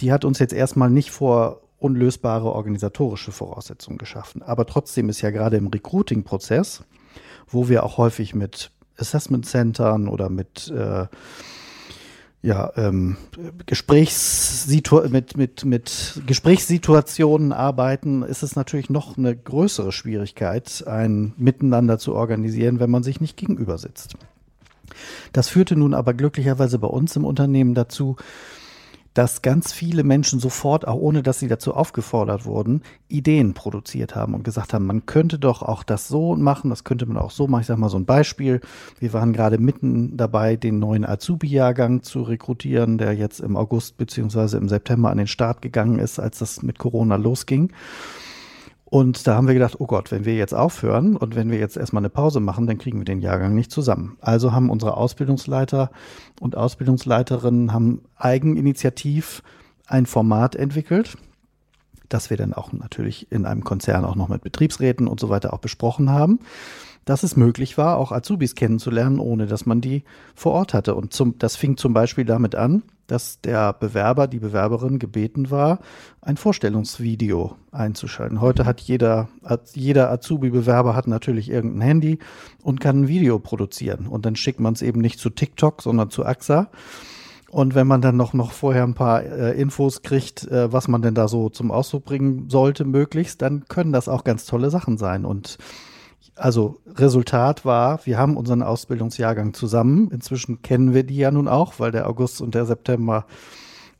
die 0.00 0.12
hat 0.12 0.24
uns 0.24 0.38
jetzt 0.38 0.52
erstmal 0.52 0.90
nicht 0.90 1.10
vor 1.10 1.60
unlösbare 1.78 2.50
organisatorische 2.50 3.30
Voraussetzungen 3.30 3.98
geschaffen. 3.98 4.42
Aber 4.42 4.66
trotzdem 4.66 5.08
ist 5.08 5.20
ja 5.20 5.30
gerade 5.30 5.56
im 5.56 5.66
Recruiting-Prozess, 5.66 6.82
wo 7.46 7.68
wir 7.68 7.84
auch 7.84 7.98
häufig 7.98 8.34
mit 8.34 8.70
Assessment 8.96 9.44
Centern 9.44 10.08
oder 10.08 10.30
mit 10.30 10.70
äh, 10.70 11.06
ja, 12.44 12.70
ähm, 12.76 13.16
Gesprächssitu 13.64 15.00
mit, 15.08 15.34
mit, 15.34 15.64
mit 15.64 16.20
Gesprächssituationen 16.26 17.52
arbeiten, 17.52 18.22
ist 18.22 18.42
es 18.42 18.54
natürlich 18.54 18.90
noch 18.90 19.16
eine 19.16 19.34
größere 19.34 19.92
Schwierigkeit, 19.92 20.84
ein 20.86 21.32
Miteinander 21.38 21.98
zu 21.98 22.14
organisieren, 22.14 22.80
wenn 22.80 22.90
man 22.90 23.02
sich 23.02 23.22
nicht 23.22 23.38
gegenüber 23.38 23.78
sitzt. 23.78 24.16
Das 25.32 25.48
führte 25.48 25.74
nun 25.74 25.94
aber 25.94 26.12
glücklicherweise 26.12 26.78
bei 26.78 26.86
uns 26.86 27.16
im 27.16 27.24
Unternehmen 27.24 27.72
dazu, 27.74 28.16
dass 29.14 29.42
ganz 29.42 29.72
viele 29.72 30.02
Menschen 30.02 30.40
sofort, 30.40 30.86
auch 30.86 30.96
ohne 30.96 31.22
dass 31.22 31.38
sie 31.38 31.48
dazu 31.48 31.72
aufgefordert 31.72 32.44
wurden, 32.44 32.82
Ideen 33.08 33.54
produziert 33.54 34.16
haben 34.16 34.34
und 34.34 34.42
gesagt 34.42 34.74
haben, 34.74 34.86
man 34.86 35.06
könnte 35.06 35.38
doch 35.38 35.62
auch 35.62 35.84
das 35.84 36.08
so 36.08 36.34
machen, 36.34 36.70
das 36.70 36.82
könnte 36.82 37.06
man 37.06 37.16
auch 37.16 37.30
so 37.30 37.46
machen. 37.46 37.62
Ich 37.62 37.68
sage 37.68 37.80
mal 37.80 37.88
so 37.88 37.96
ein 37.96 38.06
Beispiel. 38.06 38.60
Wir 38.98 39.12
waren 39.12 39.32
gerade 39.32 39.58
mitten 39.58 40.16
dabei, 40.16 40.56
den 40.56 40.80
neuen 40.80 41.06
Azubi-Jahrgang 41.06 42.02
zu 42.02 42.22
rekrutieren, 42.22 42.98
der 42.98 43.12
jetzt 43.12 43.38
im 43.38 43.56
August 43.56 43.96
beziehungsweise 43.96 44.58
im 44.58 44.68
September 44.68 45.10
an 45.10 45.18
den 45.18 45.28
Start 45.28 45.62
gegangen 45.62 46.00
ist, 46.00 46.18
als 46.18 46.40
das 46.40 46.62
mit 46.62 46.78
Corona 46.78 47.16
losging. 47.16 47.72
Und 48.84 49.26
da 49.26 49.34
haben 49.34 49.46
wir 49.46 49.54
gedacht, 49.54 49.76
oh 49.80 49.86
Gott, 49.86 50.12
wenn 50.12 50.24
wir 50.24 50.36
jetzt 50.36 50.54
aufhören 50.54 51.16
und 51.16 51.34
wenn 51.34 51.50
wir 51.50 51.58
jetzt 51.58 51.76
erstmal 51.76 52.02
eine 52.02 52.10
Pause 52.10 52.40
machen, 52.40 52.66
dann 52.66 52.78
kriegen 52.78 52.98
wir 52.98 53.04
den 53.04 53.20
Jahrgang 53.20 53.54
nicht 53.54 53.70
zusammen. 53.70 54.16
Also 54.20 54.52
haben 54.52 54.70
unsere 54.70 54.96
Ausbildungsleiter 54.96 55.90
und 56.40 56.56
Ausbildungsleiterinnen 56.56 57.72
haben 57.72 58.02
eigeninitiativ 58.16 59.42
ein 59.86 60.06
Format 60.06 60.54
entwickelt, 60.54 61.16
das 62.08 62.30
wir 62.30 62.36
dann 62.36 62.52
auch 62.52 62.72
natürlich 62.72 63.32
in 63.32 63.46
einem 63.46 63.64
Konzern 63.64 64.04
auch 64.04 64.16
noch 64.16 64.28
mit 64.28 64.42
Betriebsräten 64.42 65.08
und 65.08 65.18
so 65.18 65.28
weiter 65.28 65.52
auch 65.52 65.60
besprochen 65.60 66.10
haben 66.10 66.40
dass 67.04 67.22
es 67.22 67.36
möglich 67.36 67.76
war, 67.76 67.98
auch 67.98 68.12
Azubis 68.12 68.54
kennenzulernen, 68.54 69.18
ohne 69.18 69.46
dass 69.46 69.66
man 69.66 69.80
die 69.80 70.04
vor 70.34 70.52
Ort 70.52 70.74
hatte. 70.74 70.94
Und 70.94 71.12
zum, 71.12 71.38
das 71.38 71.56
fing 71.56 71.76
zum 71.76 71.92
Beispiel 71.92 72.24
damit 72.24 72.54
an, 72.54 72.82
dass 73.06 73.40
der 73.40 73.72
Bewerber, 73.72 74.26
die 74.26 74.38
Bewerberin 74.38 74.98
gebeten 74.98 75.50
war, 75.50 75.80
ein 76.20 76.36
Vorstellungsvideo 76.36 77.56
einzuschalten. 77.70 78.40
Heute 78.40 78.64
hat 78.64 78.80
jeder, 78.80 79.28
jeder 79.74 80.10
Azubi-Bewerber 80.10 80.94
hat 80.94 81.06
natürlich 81.06 81.50
irgendein 81.50 81.82
Handy 81.82 82.18
und 82.62 82.80
kann 82.80 83.02
ein 83.02 83.08
Video 83.08 83.38
produzieren. 83.38 84.06
Und 84.06 84.24
dann 84.26 84.36
schickt 84.36 84.60
man 84.60 84.74
es 84.74 84.82
eben 84.82 85.00
nicht 85.00 85.18
zu 85.18 85.30
TikTok, 85.30 85.82
sondern 85.82 86.10
zu 86.10 86.24
AXA. 86.24 86.70
Und 87.50 87.76
wenn 87.76 87.86
man 87.86 88.00
dann 88.00 88.16
noch, 88.16 88.32
noch 88.32 88.50
vorher 88.50 88.82
ein 88.82 88.94
paar 88.94 89.22
äh, 89.22 89.52
Infos 89.60 90.02
kriegt, 90.02 90.44
äh, 90.48 90.72
was 90.72 90.88
man 90.88 91.02
denn 91.02 91.14
da 91.14 91.28
so 91.28 91.50
zum 91.50 91.70
Ausdruck 91.70 92.04
bringen 92.04 92.50
sollte, 92.50 92.84
möglichst, 92.84 93.42
dann 93.42 93.66
können 93.68 93.92
das 93.92 94.08
auch 94.08 94.24
ganz 94.24 94.44
tolle 94.44 94.70
Sachen 94.70 94.98
sein. 94.98 95.24
Und 95.24 95.58
Also 96.36 96.78
Resultat 96.86 97.64
war, 97.64 98.04
wir 98.06 98.18
haben 98.18 98.36
unseren 98.36 98.62
Ausbildungsjahrgang 98.62 99.54
zusammen. 99.54 100.10
Inzwischen 100.10 100.62
kennen 100.62 100.94
wir 100.94 101.04
die 101.04 101.16
ja 101.16 101.30
nun 101.30 101.48
auch, 101.48 101.74
weil 101.78 101.92
der 101.92 102.08
August 102.08 102.40
und 102.40 102.54
der 102.54 102.66
September 102.66 103.26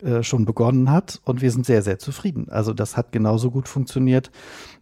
äh, 0.02 0.22
schon 0.22 0.44
begonnen 0.44 0.90
hat 0.90 1.20
und 1.24 1.40
wir 1.40 1.50
sind 1.50 1.64
sehr, 1.64 1.82
sehr 1.82 1.98
zufrieden. 1.98 2.48
Also 2.50 2.74
das 2.74 2.96
hat 2.96 3.12
genauso 3.12 3.50
gut 3.50 3.68
funktioniert 3.68 4.30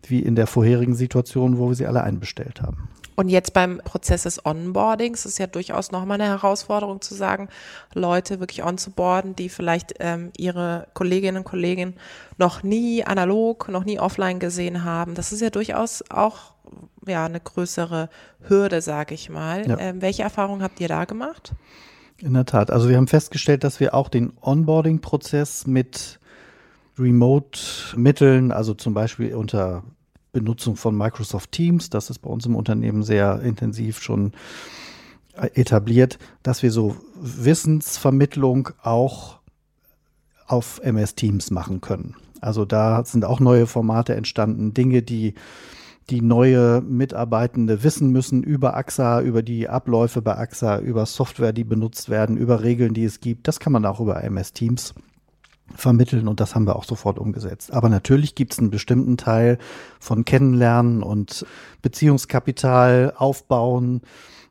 wie 0.06 0.20
in 0.20 0.34
der 0.34 0.46
vorherigen 0.46 0.94
Situation, 0.94 1.58
wo 1.58 1.68
wir 1.68 1.74
sie 1.74 1.86
alle 1.86 2.02
einbestellt 2.02 2.62
haben. 2.62 2.88
Und 3.22 3.28
jetzt 3.28 3.54
beim 3.54 3.80
Prozess 3.84 4.24
des 4.24 4.44
Onboardings 4.44 5.26
ist 5.26 5.38
ja 5.38 5.46
durchaus 5.46 5.92
nochmal 5.92 6.20
eine 6.20 6.28
Herausforderung 6.28 7.00
zu 7.00 7.14
sagen, 7.14 7.48
Leute 7.94 8.40
wirklich 8.40 8.64
onzuboarden, 8.64 9.36
die 9.36 9.48
vielleicht 9.48 9.94
ähm, 10.00 10.32
ihre 10.36 10.88
Kolleginnen 10.92 11.36
und 11.36 11.44
Kollegen 11.44 11.94
noch 12.36 12.64
nie 12.64 13.04
analog, 13.04 13.68
noch 13.68 13.84
nie 13.84 14.00
offline 14.00 14.40
gesehen 14.40 14.82
haben. 14.82 15.14
Das 15.14 15.30
ist 15.30 15.40
ja 15.40 15.50
durchaus 15.50 16.02
auch 16.10 16.54
ja 17.06 17.24
eine 17.24 17.38
größere 17.38 18.08
Hürde, 18.40 18.82
sage 18.82 19.14
ich 19.14 19.30
mal. 19.30 19.68
Ja. 19.68 19.78
Ähm, 19.78 20.02
welche 20.02 20.24
Erfahrungen 20.24 20.64
habt 20.64 20.80
ihr 20.80 20.88
da 20.88 21.04
gemacht? 21.04 21.52
In 22.18 22.34
der 22.34 22.44
Tat. 22.44 22.72
Also 22.72 22.88
wir 22.88 22.96
haben 22.96 23.06
festgestellt, 23.06 23.62
dass 23.62 23.78
wir 23.78 23.94
auch 23.94 24.08
den 24.08 24.32
Onboarding-Prozess 24.40 25.68
mit 25.68 26.18
Remote-Mitteln, 26.98 28.50
also 28.50 28.74
zum 28.74 28.94
Beispiel 28.94 29.36
unter 29.36 29.84
Benutzung 30.32 30.76
von 30.76 30.96
Microsoft 30.96 31.52
Teams, 31.52 31.90
das 31.90 32.10
ist 32.10 32.20
bei 32.20 32.30
uns 32.30 32.46
im 32.46 32.56
Unternehmen 32.56 33.02
sehr 33.02 33.40
intensiv 33.42 34.00
schon 34.00 34.32
etabliert, 35.54 36.18
dass 36.42 36.62
wir 36.62 36.70
so 36.70 36.96
Wissensvermittlung 37.20 38.70
auch 38.82 39.38
auf 40.46 40.80
MS 40.82 41.14
Teams 41.14 41.50
machen 41.50 41.80
können. 41.80 42.16
Also 42.40 42.64
da 42.64 43.04
sind 43.04 43.24
auch 43.24 43.40
neue 43.40 43.66
Formate 43.66 44.14
entstanden, 44.14 44.74
Dinge, 44.74 45.02
die 45.02 45.34
die 46.10 46.20
neue 46.20 46.80
Mitarbeitende 46.80 47.84
wissen 47.84 48.10
müssen 48.10 48.42
über 48.42 48.76
AXA, 48.76 49.20
über 49.20 49.42
die 49.42 49.68
Abläufe 49.68 50.20
bei 50.20 50.36
AXA, 50.36 50.80
über 50.80 51.06
Software, 51.06 51.52
die 51.52 51.64
benutzt 51.64 52.08
werden, 52.08 52.36
über 52.36 52.62
Regeln, 52.62 52.92
die 52.92 53.04
es 53.04 53.20
gibt. 53.20 53.46
Das 53.46 53.60
kann 53.60 53.72
man 53.72 53.86
auch 53.86 54.00
über 54.00 54.22
MS 54.24 54.52
Teams 54.52 54.94
vermitteln 55.74 56.28
und 56.28 56.40
das 56.40 56.54
haben 56.54 56.66
wir 56.66 56.76
auch 56.76 56.84
sofort 56.84 57.18
umgesetzt. 57.18 57.72
Aber 57.72 57.88
natürlich 57.88 58.34
gibt 58.34 58.52
es 58.52 58.58
einen 58.58 58.70
bestimmten 58.70 59.16
Teil 59.16 59.58
von 60.00 60.24
Kennenlernen 60.24 61.02
und 61.02 61.46
Beziehungskapital 61.82 63.12
aufbauen, 63.16 64.02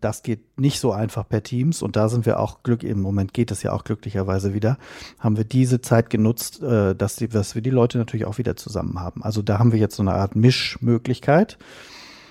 das 0.01 0.23
geht 0.23 0.59
nicht 0.59 0.79
so 0.79 0.91
einfach 0.91 1.29
per 1.29 1.43
Teams 1.43 1.81
und 1.81 1.95
da 1.95 2.09
sind 2.09 2.25
wir 2.25 2.39
auch 2.39 2.63
glück, 2.63 2.83
im 2.83 3.01
Moment 3.01 3.33
geht 3.33 3.51
es 3.51 3.63
ja 3.63 3.71
auch 3.71 3.83
glücklicherweise 3.83 4.53
wieder, 4.53 4.77
haben 5.19 5.37
wir 5.37 5.43
diese 5.43 5.79
Zeit 5.79 6.09
genutzt, 6.09 6.61
äh, 6.61 6.95
dass, 6.95 7.15
die, 7.15 7.29
dass 7.29 7.55
wir 7.55 7.61
die 7.61 7.69
Leute 7.69 7.99
natürlich 7.99 8.25
auch 8.25 8.39
wieder 8.39 8.55
zusammen 8.55 8.99
haben. 8.99 9.23
Also 9.23 9.41
da 9.43 9.59
haben 9.59 9.71
wir 9.71 9.79
jetzt 9.79 9.95
so 9.95 10.03
eine 10.03 10.13
Art 10.13 10.35
Mischmöglichkeit. 10.35 11.57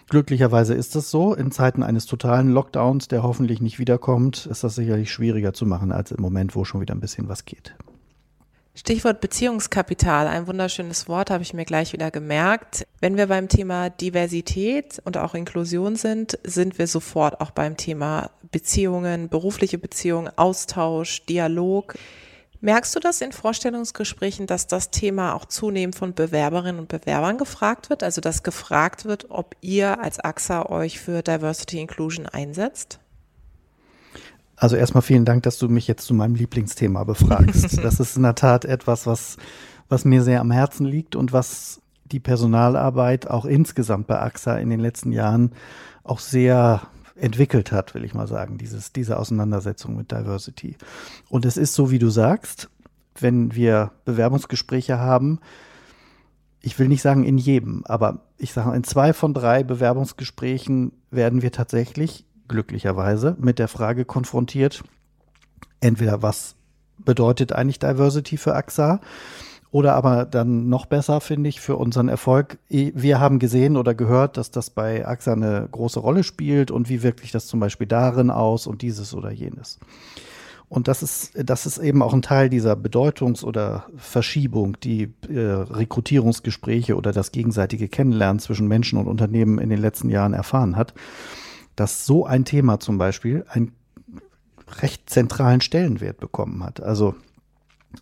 Glücklicherweise 0.08 0.74
ist 0.74 0.96
es 0.96 1.12
so. 1.12 1.34
In 1.34 1.52
Zeiten 1.52 1.84
eines 1.84 2.06
totalen 2.06 2.50
Lockdowns, 2.50 3.06
der 3.06 3.22
hoffentlich 3.22 3.60
nicht 3.60 3.78
wiederkommt, 3.78 4.46
ist 4.46 4.64
das 4.64 4.74
sicherlich 4.74 5.12
schwieriger 5.12 5.52
zu 5.52 5.66
machen 5.66 5.92
als 5.92 6.10
im 6.10 6.20
Moment, 6.20 6.56
wo 6.56 6.64
schon 6.64 6.80
wieder 6.80 6.94
ein 6.94 7.00
bisschen 7.00 7.28
was 7.28 7.44
geht. 7.44 7.76
Stichwort 8.74 9.20
Beziehungskapital, 9.20 10.28
ein 10.28 10.46
wunderschönes 10.46 11.08
Wort, 11.08 11.30
habe 11.30 11.42
ich 11.42 11.52
mir 11.52 11.64
gleich 11.64 11.92
wieder 11.92 12.12
gemerkt. 12.12 12.86
Wenn 13.00 13.16
wir 13.16 13.26
beim 13.26 13.48
Thema 13.48 13.90
Diversität 13.90 15.02
und 15.04 15.16
auch 15.16 15.34
Inklusion 15.34 15.96
sind, 15.96 16.38
sind 16.44 16.78
wir 16.78 16.86
sofort 16.86 17.40
auch 17.40 17.50
beim 17.50 17.76
Thema 17.76 18.30
Beziehungen, 18.52 19.28
berufliche 19.28 19.76
Beziehungen, 19.76 20.30
Austausch, 20.36 21.26
Dialog. 21.26 21.94
Merkst 22.60 22.94
du 22.94 23.00
das 23.00 23.20
in 23.20 23.32
Vorstellungsgesprächen, 23.32 24.46
dass 24.46 24.68
das 24.68 24.90
Thema 24.90 25.34
auch 25.34 25.46
zunehmend 25.46 25.96
von 25.96 26.14
Bewerberinnen 26.14 26.78
und 26.78 26.88
Bewerbern 26.88 27.38
gefragt 27.38 27.90
wird? 27.90 28.04
Also 28.04 28.20
dass 28.20 28.44
gefragt 28.44 29.04
wird, 29.04 29.30
ob 29.30 29.56
ihr 29.62 30.00
als 30.00 30.20
AXA 30.20 30.66
euch 30.66 31.00
für 31.00 31.22
Diversity 31.22 31.80
Inclusion 31.80 32.26
einsetzt? 32.26 33.00
Also 34.60 34.76
erstmal 34.76 35.00
vielen 35.00 35.24
Dank, 35.24 35.42
dass 35.44 35.56
du 35.56 35.70
mich 35.70 35.88
jetzt 35.88 36.04
zu 36.04 36.12
meinem 36.12 36.34
Lieblingsthema 36.34 37.04
befragst. 37.04 37.78
das 37.82 37.98
ist 37.98 38.18
in 38.18 38.24
der 38.24 38.34
Tat 38.34 38.66
etwas, 38.66 39.06
was, 39.06 39.38
was 39.88 40.04
mir 40.04 40.22
sehr 40.22 40.42
am 40.42 40.50
Herzen 40.50 40.84
liegt 40.84 41.16
und 41.16 41.32
was 41.32 41.80
die 42.04 42.20
Personalarbeit 42.20 43.30
auch 43.30 43.46
insgesamt 43.46 44.06
bei 44.06 44.20
AXA 44.20 44.58
in 44.58 44.68
den 44.68 44.80
letzten 44.80 45.12
Jahren 45.12 45.52
auch 46.04 46.18
sehr 46.18 46.82
entwickelt 47.16 47.72
hat, 47.72 47.94
will 47.94 48.04
ich 48.04 48.12
mal 48.12 48.26
sagen, 48.26 48.58
dieses, 48.58 48.92
diese 48.92 49.18
Auseinandersetzung 49.18 49.96
mit 49.96 50.12
Diversity. 50.12 50.76
Und 51.30 51.46
es 51.46 51.56
ist 51.56 51.72
so, 51.72 51.90
wie 51.90 51.98
du 51.98 52.10
sagst, 52.10 52.68
wenn 53.18 53.54
wir 53.54 53.92
Bewerbungsgespräche 54.04 54.98
haben, 54.98 55.40
ich 56.60 56.78
will 56.78 56.88
nicht 56.88 57.00
sagen 57.00 57.24
in 57.24 57.38
jedem, 57.38 57.82
aber 57.86 58.26
ich 58.36 58.52
sage 58.52 58.76
in 58.76 58.84
zwei 58.84 59.14
von 59.14 59.32
drei 59.32 59.62
Bewerbungsgesprächen 59.62 60.92
werden 61.10 61.40
wir 61.40 61.50
tatsächlich 61.50 62.26
glücklicherweise 62.50 63.36
mit 63.40 63.58
der 63.58 63.68
Frage 63.68 64.04
konfrontiert, 64.04 64.84
entweder 65.80 66.20
was 66.22 66.56
bedeutet 66.98 67.52
eigentlich 67.52 67.78
Diversity 67.78 68.36
für 68.36 68.54
AXA? 68.54 69.00
Oder 69.72 69.94
aber 69.94 70.24
dann 70.24 70.68
noch 70.68 70.86
besser, 70.86 71.20
finde 71.20 71.48
ich, 71.48 71.60
für 71.60 71.76
unseren 71.76 72.08
Erfolg. 72.08 72.58
Wir 72.68 73.20
haben 73.20 73.38
gesehen 73.38 73.76
oder 73.76 73.94
gehört, 73.94 74.36
dass 74.36 74.50
das 74.50 74.68
bei 74.68 75.06
AXA 75.06 75.32
eine 75.32 75.68
große 75.70 76.00
Rolle 76.00 76.24
spielt 76.24 76.72
und 76.72 76.88
wie 76.88 77.04
wirkt 77.04 77.20
sich 77.20 77.30
das 77.30 77.46
zum 77.46 77.60
Beispiel 77.60 77.86
darin 77.86 78.30
aus 78.30 78.66
und 78.66 78.82
dieses 78.82 79.14
oder 79.14 79.30
jenes. 79.30 79.78
Und 80.68 80.88
das 80.88 81.04
ist, 81.04 81.32
das 81.36 81.66
ist 81.66 81.78
eben 81.78 82.02
auch 82.02 82.12
ein 82.12 82.22
Teil 82.22 82.48
dieser 82.48 82.74
Bedeutungs- 82.74 83.44
oder 83.44 83.86
Verschiebung, 83.96 84.76
die 84.82 85.12
äh, 85.28 85.38
Rekrutierungsgespräche 85.38 86.96
oder 86.96 87.12
das 87.12 87.30
gegenseitige 87.30 87.86
Kennenlernen 87.86 88.40
zwischen 88.40 88.66
Menschen 88.66 88.98
und 88.98 89.06
Unternehmen 89.06 89.58
in 89.58 89.68
den 89.68 89.80
letzten 89.80 90.10
Jahren 90.10 90.32
erfahren 90.32 90.74
hat 90.74 90.94
dass 91.80 92.04
so 92.04 92.26
ein 92.26 92.44
Thema 92.44 92.78
zum 92.78 92.98
Beispiel 92.98 93.46
einen 93.48 93.72
recht 94.82 95.08
zentralen 95.08 95.62
Stellenwert 95.62 96.20
bekommen 96.20 96.62
hat. 96.62 96.82
Also 96.82 97.14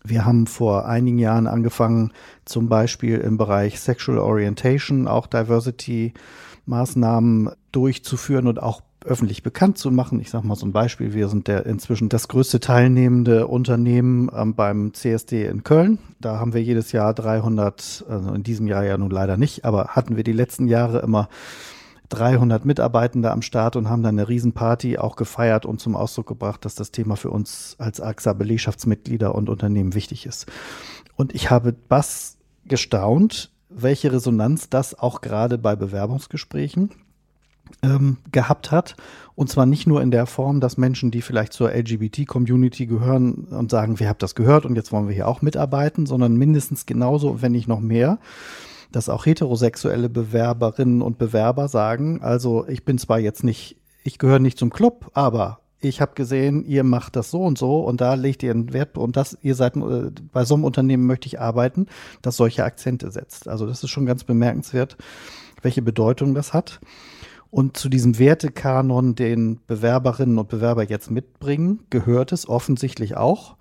wir 0.03 0.25
haben 0.25 0.47
vor 0.47 0.85
einigen 0.85 1.17
Jahren 1.17 1.47
angefangen, 1.47 2.11
zum 2.43 2.67
Beispiel 2.67 3.19
im 3.19 3.37
Bereich 3.37 3.79
Sexual 3.79 4.17
Orientation 4.17 5.07
auch 5.07 5.27
Diversity-Maßnahmen 5.27 7.51
durchzuführen 7.71 8.47
und 8.47 8.61
auch 8.61 8.81
öffentlich 9.05 9.43
bekannt 9.43 9.77
zu 9.77 9.91
machen. 9.91 10.19
Ich 10.19 10.29
sage 10.29 10.45
mal 10.45 10.57
so 10.57 10.65
ein 10.65 10.73
Beispiel. 10.73 11.13
Wir 11.13 11.29
sind 11.29 11.47
der 11.47 11.65
inzwischen 11.65 12.09
das 12.09 12.27
größte 12.27 12.59
teilnehmende 12.59 13.47
Unternehmen 13.47 14.29
ähm, 14.35 14.55
beim 14.55 14.93
CSD 14.93 15.45
in 15.45 15.63
Köln. 15.63 15.99
Da 16.19 16.37
haben 16.37 16.53
wir 16.53 16.61
jedes 16.61 16.91
Jahr 16.91 17.13
300, 17.13 18.03
also 18.09 18.33
in 18.33 18.43
diesem 18.43 18.67
Jahr 18.67 18.83
ja 18.83 18.97
nun 18.97 19.09
leider 19.09 19.37
nicht, 19.37 19.63
aber 19.63 19.87
hatten 19.87 20.17
wir 20.17 20.25
die 20.25 20.33
letzten 20.33 20.67
Jahre 20.67 20.99
immer 20.99 21.29
300 22.09 22.65
Mitarbeitende 22.65 23.31
am 23.31 23.41
Start 23.41 23.75
und 23.75 23.89
haben 23.89 24.03
dann 24.03 24.17
eine 24.17 24.27
Riesenparty 24.27 24.97
auch 24.97 25.15
gefeiert 25.15 25.65
und 25.65 25.79
zum 25.79 25.95
Ausdruck 25.95 26.27
gebracht, 26.27 26.65
dass 26.65 26.75
das 26.75 26.91
Thema 26.91 27.15
für 27.15 27.29
uns 27.29 27.75
als 27.77 28.01
AXA 28.01 28.33
Belegschaftsmitglieder 28.33 29.35
und 29.35 29.49
Unternehmen 29.49 29.93
wichtig 29.93 30.25
ist. 30.25 30.47
Und 31.15 31.35
ich 31.35 31.51
habe 31.51 31.75
was 31.87 32.37
gestaunt, 32.65 33.51
welche 33.69 34.11
Resonanz 34.11 34.69
das 34.69 34.97
auch 34.97 35.21
gerade 35.21 35.57
bei 35.57 35.75
Bewerbungsgesprächen 35.75 36.89
ähm, 37.83 38.17
gehabt 38.31 38.71
hat. 38.71 38.95
Und 39.35 39.49
zwar 39.49 39.65
nicht 39.65 39.87
nur 39.87 40.01
in 40.01 40.11
der 40.11 40.25
Form, 40.25 40.59
dass 40.59 40.77
Menschen, 40.77 41.11
die 41.11 41.21
vielleicht 41.21 41.53
zur 41.53 41.71
LGBT-Community 41.71 42.87
gehören 42.87 43.45
und 43.51 43.71
sagen, 43.71 43.99
wir 43.99 44.09
haben 44.09 44.17
das 44.19 44.35
gehört 44.35 44.65
und 44.65 44.75
jetzt 44.75 44.91
wollen 44.91 45.07
wir 45.07 45.15
hier 45.15 45.27
auch 45.27 45.41
mitarbeiten, 45.41 46.05
sondern 46.05 46.35
mindestens 46.35 46.85
genauso, 46.85 47.41
wenn 47.41 47.51
nicht 47.51 47.67
noch 47.67 47.79
mehr, 47.79 48.17
dass 48.91 49.09
auch 49.09 49.25
heterosexuelle 49.25 50.09
Bewerberinnen 50.09 51.01
und 51.01 51.17
Bewerber 51.17 51.67
sagen, 51.67 52.21
also 52.21 52.67
ich 52.67 52.85
bin 52.85 52.97
zwar 52.97 53.19
jetzt 53.19 53.43
nicht, 53.43 53.77
ich 54.03 54.17
gehöre 54.17 54.39
nicht 54.39 54.57
zum 54.57 54.69
Club, 54.69 55.11
aber 55.13 55.59
ich 55.81 56.01
habe 56.01 56.13
gesehen, 56.13 56.65
ihr 56.65 56.83
macht 56.83 57.15
das 57.15 57.31
so 57.31 57.43
und 57.43 57.57
so 57.57 57.81
und 57.81 58.01
da 58.01 58.15
legt 58.15 58.43
ihr 58.43 58.51
einen 58.51 58.73
Wert 58.73 58.97
und 58.97 59.15
das, 59.15 59.37
ihr 59.41 59.55
seid 59.55 59.77
äh, 59.77 60.11
bei 60.33 60.43
so 60.43 60.55
einem 60.55 60.65
Unternehmen 60.65 61.05
möchte 61.05 61.27
ich 61.27 61.39
arbeiten, 61.39 61.87
das 62.21 62.35
solche 62.35 62.63
Akzente 62.63 63.11
setzt. 63.11 63.47
Also 63.47 63.65
das 63.65 63.83
ist 63.83 63.89
schon 63.89 64.05
ganz 64.05 64.23
bemerkenswert, 64.23 64.97
welche 65.61 65.81
Bedeutung 65.81 66.33
das 66.33 66.53
hat. 66.53 66.79
Und 67.51 67.77
zu 67.77 67.89
diesem 67.89 68.19
Wertekanon, 68.19 69.15
den 69.15 69.59
Bewerberinnen 69.65 70.37
und 70.37 70.49
Bewerber 70.49 70.83
jetzt 70.83 71.09
mitbringen, 71.09 71.79
gehört 71.89 72.31
es 72.31 72.47
offensichtlich 72.47 73.17
auch, 73.17 73.55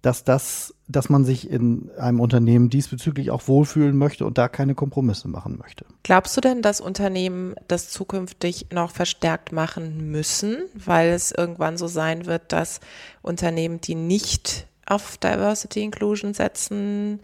dass 0.00 0.24
das, 0.24 0.74
dass 0.92 1.08
man 1.08 1.24
sich 1.24 1.50
in 1.50 1.90
einem 1.98 2.20
Unternehmen 2.20 2.70
diesbezüglich 2.70 3.30
auch 3.30 3.48
wohlfühlen 3.48 3.96
möchte 3.96 4.24
und 4.24 4.38
da 4.38 4.48
keine 4.48 4.74
Kompromisse 4.74 5.28
machen 5.28 5.58
möchte. 5.60 5.84
Glaubst 6.02 6.36
du 6.36 6.40
denn, 6.40 6.62
dass 6.62 6.80
Unternehmen 6.80 7.54
das 7.68 7.90
zukünftig 7.90 8.66
noch 8.72 8.90
verstärkt 8.90 9.52
machen 9.52 10.10
müssen, 10.10 10.58
weil 10.74 11.10
es 11.10 11.32
irgendwann 11.32 11.76
so 11.76 11.86
sein 11.86 12.26
wird, 12.26 12.52
dass 12.52 12.80
Unternehmen, 13.22 13.80
die 13.80 13.94
nicht 13.94 14.66
auf 14.86 15.16
Diversity 15.18 15.82
Inclusion 15.82 16.34
setzen, 16.34 17.20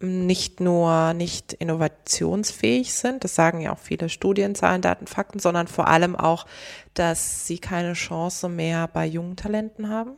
nicht 0.00 0.60
nur 0.60 1.12
nicht 1.12 1.54
innovationsfähig 1.54 2.94
sind, 2.94 3.24
das 3.24 3.34
sagen 3.34 3.60
ja 3.60 3.72
auch 3.72 3.78
viele 3.78 4.08
Studien, 4.08 4.54
Zahlen, 4.54 4.80
Daten, 4.80 5.06
Fakten, 5.06 5.40
sondern 5.40 5.66
vor 5.66 5.88
allem 5.88 6.14
auch, 6.14 6.46
dass 6.94 7.46
sie 7.46 7.58
keine 7.58 7.94
Chance 7.94 8.48
mehr 8.48 8.86
bei 8.86 9.06
jungen 9.06 9.36
Talenten 9.36 9.88
haben? 9.88 10.12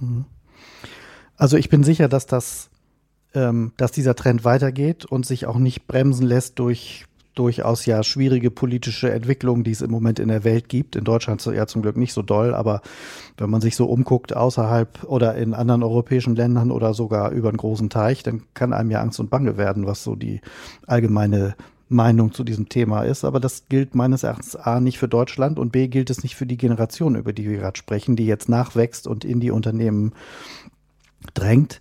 Mhm. 0.00 0.26
Also 1.36 1.56
ich 1.56 1.68
bin 1.68 1.84
sicher, 1.84 2.08
dass 2.08 2.26
das, 2.26 2.70
ähm, 3.34 3.72
dass 3.76 3.92
dieser 3.92 4.14
Trend 4.14 4.44
weitergeht 4.44 5.04
und 5.04 5.26
sich 5.26 5.46
auch 5.46 5.58
nicht 5.58 5.86
bremsen 5.86 6.26
lässt 6.26 6.58
durch 6.58 7.06
durchaus 7.34 7.84
ja 7.86 8.02
schwierige 8.02 8.50
politische 8.50 9.10
Entwicklungen, 9.10 9.64
die 9.64 9.72
es 9.72 9.82
im 9.82 9.90
Moment 9.90 10.18
in 10.18 10.28
der 10.28 10.44
Welt 10.44 10.68
gibt. 10.68 10.96
In 10.96 11.04
Deutschland 11.04 11.44
ja 11.44 11.66
zum 11.66 11.82
Glück 11.82 11.96
nicht 11.96 12.12
so 12.12 12.22
doll, 12.22 12.54
aber 12.54 12.80
wenn 13.36 13.50
man 13.50 13.60
sich 13.60 13.76
so 13.76 13.86
umguckt 13.86 14.36
außerhalb 14.36 15.04
oder 15.04 15.34
in 15.34 15.54
anderen 15.54 15.82
europäischen 15.82 16.36
Ländern 16.36 16.70
oder 16.70 16.94
sogar 16.94 17.30
über 17.32 17.48
einen 17.48 17.58
großen 17.58 17.90
Teich, 17.90 18.22
dann 18.22 18.42
kann 18.54 18.72
einem 18.72 18.90
ja 18.90 19.00
Angst 19.00 19.20
und 19.20 19.30
Bange 19.30 19.56
werden, 19.56 19.86
was 19.86 20.04
so 20.04 20.14
die 20.14 20.40
allgemeine 20.86 21.56
Meinung 21.88 22.32
zu 22.32 22.44
diesem 22.44 22.68
Thema 22.68 23.02
ist. 23.02 23.24
Aber 23.24 23.40
das 23.40 23.68
gilt 23.68 23.94
meines 23.94 24.22
Erachtens 24.22 24.56
A 24.56 24.80
nicht 24.80 24.98
für 24.98 25.08
Deutschland 25.08 25.58
und 25.58 25.72
B 25.72 25.88
gilt 25.88 26.10
es 26.10 26.22
nicht 26.22 26.34
für 26.34 26.46
die 26.46 26.56
Generation, 26.56 27.14
über 27.14 27.32
die 27.32 27.48
wir 27.48 27.58
gerade 27.58 27.76
sprechen, 27.76 28.16
die 28.16 28.26
jetzt 28.26 28.48
nachwächst 28.48 29.06
und 29.06 29.24
in 29.24 29.40
die 29.40 29.50
Unternehmen 29.50 30.12
drängt 31.32 31.80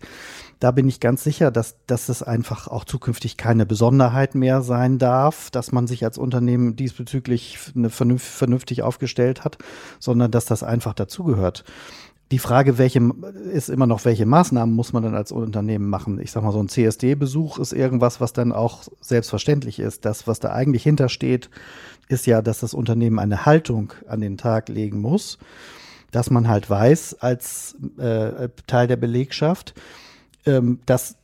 da 0.64 0.72
bin 0.72 0.88
ich 0.88 1.02
ganz 1.02 1.26
sicher, 1.26 1.52
dass, 1.52 1.76
dass 1.88 2.08
es 2.08 2.24
einfach 2.24 2.70
auch 2.70 2.86
zukünftig 2.86 3.36
keine 3.36 3.66
Besonderheit 3.66 4.34
mehr 4.34 4.62
sein 4.62 4.98
darf, 4.98 5.52
dass 5.52 5.74
man 5.74 5.88
sich 5.88 6.06
als 6.06 6.18
Unternehmen 6.18 6.78
diesbezüglich 6.78 7.60
eine 7.76 7.90
vernünftig, 7.90 8.82
aufgestellt 8.82 9.44
hat, 9.44 9.58
sondern 10.00 10.32
dass 10.32 10.46
das 10.46 10.64
einfach 10.64 10.94
dazugehört. 10.94 11.66
Die 12.32 12.40
Frage, 12.40 12.78
welche 12.78 13.02
ist 13.52 13.68
immer 13.68 13.88
noch, 13.88 14.06
welche 14.06 14.26
Maßnahmen 14.26 14.74
muss 14.74 14.94
man 14.94 15.04
dann 15.04 15.16
als 15.16 15.34
Unternehmen 15.34 15.90
machen? 15.90 16.18
Ich 16.22 16.32
sag 16.32 16.44
mal, 16.44 16.54
so 16.54 16.64
ein 16.64 16.70
CSD-Besuch 16.70 17.60
ist 17.60 17.74
irgendwas, 17.74 18.22
was 18.22 18.32
dann 18.32 18.54
auch 18.54 18.84
selbstverständlich 19.02 19.80
ist. 19.80 20.06
Das, 20.06 20.28
was 20.28 20.40
da 20.40 20.54
eigentlich 20.54 20.84
hintersteht, 20.84 21.50
ist 22.08 22.26
ja, 22.26 22.42
dass 22.42 22.62
das 22.62 22.74
Unternehmen 22.74 23.20
eine 23.20 23.46
Haltung 23.46 23.92
an 24.08 24.22
den 24.22 24.38
Tag 24.38 24.70
legen 24.70 25.02
muss, 25.02 25.40
dass 26.14 26.30
man 26.30 26.48
halt 26.48 26.70
weiß 26.70 27.16
als 27.20 27.76
äh, 27.98 28.50
Teil 28.68 28.88
der 28.88 28.98
Belegschaft, 28.98 29.74
ähm, 30.46 30.80
dass 30.86 31.18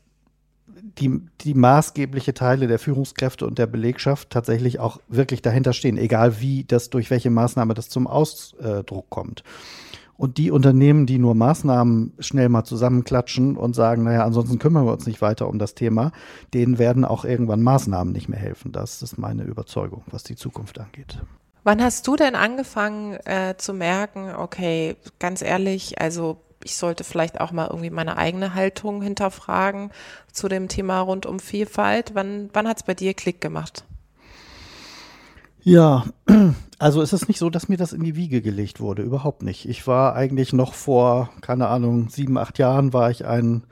die, 0.99 1.21
die 1.41 1.53
maßgebliche 1.53 2.33
Teile 2.33 2.67
der 2.67 2.79
Führungskräfte 2.79 3.45
und 3.45 3.57
der 3.57 3.67
Belegschaft 3.67 4.29
tatsächlich 4.29 4.79
auch 4.79 4.99
wirklich 5.07 5.41
dahinter 5.41 5.73
stehen, 5.73 5.97
egal 5.97 6.41
wie 6.41 6.63
das, 6.63 6.89
durch 6.89 7.09
welche 7.09 7.29
Maßnahme 7.29 7.73
das 7.73 7.89
zum 7.89 8.07
Ausdruck 8.07 9.09
kommt. 9.09 9.43
Und 10.17 10.37
die 10.37 10.51
Unternehmen, 10.51 11.05
die 11.05 11.17
nur 11.17 11.33
Maßnahmen 11.33 12.11
schnell 12.19 12.49
mal 12.49 12.65
zusammenklatschen 12.65 13.55
und 13.55 13.73
sagen, 13.73 14.03
naja, 14.03 14.25
ansonsten 14.25 14.59
kümmern 14.59 14.85
wir 14.85 14.91
uns 14.91 15.07
nicht 15.07 15.21
weiter 15.21 15.47
um 15.47 15.59
das 15.59 15.75
Thema, 15.75 16.11
denen 16.53 16.77
werden 16.77 17.05
auch 17.05 17.23
irgendwann 17.23 17.61
Maßnahmen 17.61 18.11
nicht 18.11 18.27
mehr 18.27 18.39
helfen. 18.39 18.73
Das 18.73 19.01
ist 19.01 19.17
meine 19.17 19.43
Überzeugung, 19.43 20.03
was 20.11 20.23
die 20.23 20.35
Zukunft 20.35 20.77
angeht. 20.77 21.19
Wann 21.63 21.81
hast 21.81 22.07
du 22.07 22.15
denn 22.15 22.35
angefangen 22.35 23.15
äh, 23.25 23.55
zu 23.57 23.73
merken, 23.73 24.33
okay, 24.35 24.95
ganz 25.19 25.41
ehrlich, 25.41 26.01
also 26.01 26.41
ich 26.63 26.75
sollte 26.75 27.03
vielleicht 27.03 27.39
auch 27.39 27.51
mal 27.51 27.67
irgendwie 27.67 27.89
meine 27.89 28.17
eigene 28.17 28.53
Haltung 28.53 29.01
hinterfragen 29.01 29.91
zu 30.31 30.47
dem 30.47 30.67
Thema 30.67 30.99
rund 31.01 31.25
um 31.25 31.39
Vielfalt. 31.39 32.11
Wann, 32.15 32.49
wann 32.53 32.67
hat 32.67 32.77
es 32.77 32.83
bei 32.83 32.93
dir 32.93 33.13
Klick 33.13 33.41
gemacht? 33.41 33.85
Ja, 35.61 36.05
also 36.79 37.01
es 37.01 37.13
ist 37.13 37.27
nicht 37.27 37.39
so, 37.39 37.49
dass 37.49 37.69
mir 37.69 37.77
das 37.77 37.93
in 37.93 38.03
die 38.03 38.15
Wiege 38.15 38.41
gelegt 38.41 38.79
wurde, 38.79 39.03
überhaupt 39.03 39.43
nicht. 39.43 39.67
Ich 39.67 39.85
war 39.87 40.15
eigentlich 40.15 40.53
noch 40.53 40.73
vor, 40.73 41.29
keine 41.41 41.67
Ahnung, 41.67 42.09
sieben, 42.09 42.37
acht 42.37 42.57
Jahren 42.57 42.93
war 42.93 43.11
ich 43.11 43.25
ein 43.25 43.63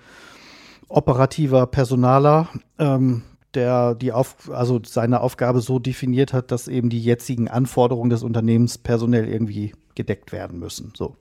operativer 0.89 1.67
Personaler, 1.67 2.49
ähm, 2.79 3.23
der 3.53 3.95
die 3.95 4.11
auf, 4.11 4.51
also 4.51 4.79
seine 4.85 5.21
Aufgabe 5.21 5.61
so 5.61 5.79
definiert 5.79 6.33
hat, 6.33 6.51
dass 6.51 6.67
eben 6.67 6.89
die 6.89 7.01
jetzigen 7.01 7.47
Anforderungen 7.47 8.09
des 8.09 8.23
Unternehmens 8.23 8.77
personell 8.77 9.27
irgendwie 9.27 9.73
gedeckt 9.95 10.31
werden 10.31 10.59
müssen. 10.59 10.93
So. 10.95 11.17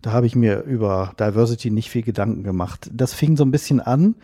Da 0.00 0.12
habe 0.12 0.26
ich 0.26 0.34
mir 0.34 0.62
über 0.62 1.12
Diversity 1.18 1.70
nicht 1.70 1.90
viel 1.90 2.02
Gedanken 2.02 2.42
gemacht. 2.42 2.90
Das 2.92 3.14
fing 3.14 3.36
so 3.36 3.44
ein 3.44 3.52
bisschen 3.52 3.80
an, 3.80 4.16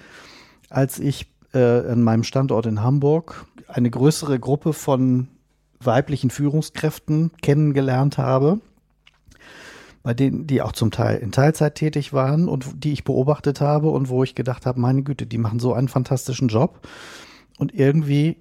als 0.70 0.98
ich 0.98 1.26
äh, 1.54 1.58
an 1.58 2.02
meinem 2.02 2.24
Standort 2.24 2.66
in 2.66 2.82
Hamburg 2.82 3.46
eine 3.68 3.90
größere 3.90 4.40
Gruppe 4.40 4.72
von 4.72 5.28
weiblichen 5.80 6.30
Führungskräften 6.30 7.30
kennengelernt 7.40 8.18
habe, 8.18 8.60
bei 10.08 10.14
denen, 10.14 10.46
die 10.46 10.62
auch 10.62 10.72
zum 10.72 10.90
Teil 10.90 11.18
in 11.18 11.32
Teilzeit 11.32 11.74
tätig 11.74 12.14
waren 12.14 12.48
und 12.48 12.82
die 12.82 12.94
ich 12.94 13.04
beobachtet 13.04 13.60
habe 13.60 13.90
und 13.90 14.08
wo 14.08 14.24
ich 14.24 14.34
gedacht 14.34 14.64
habe, 14.64 14.80
meine 14.80 15.02
Güte, 15.02 15.26
die 15.26 15.36
machen 15.36 15.60
so 15.60 15.74
einen 15.74 15.88
fantastischen 15.88 16.48
Job. 16.48 16.80
Und 17.58 17.74
irgendwie 17.74 18.38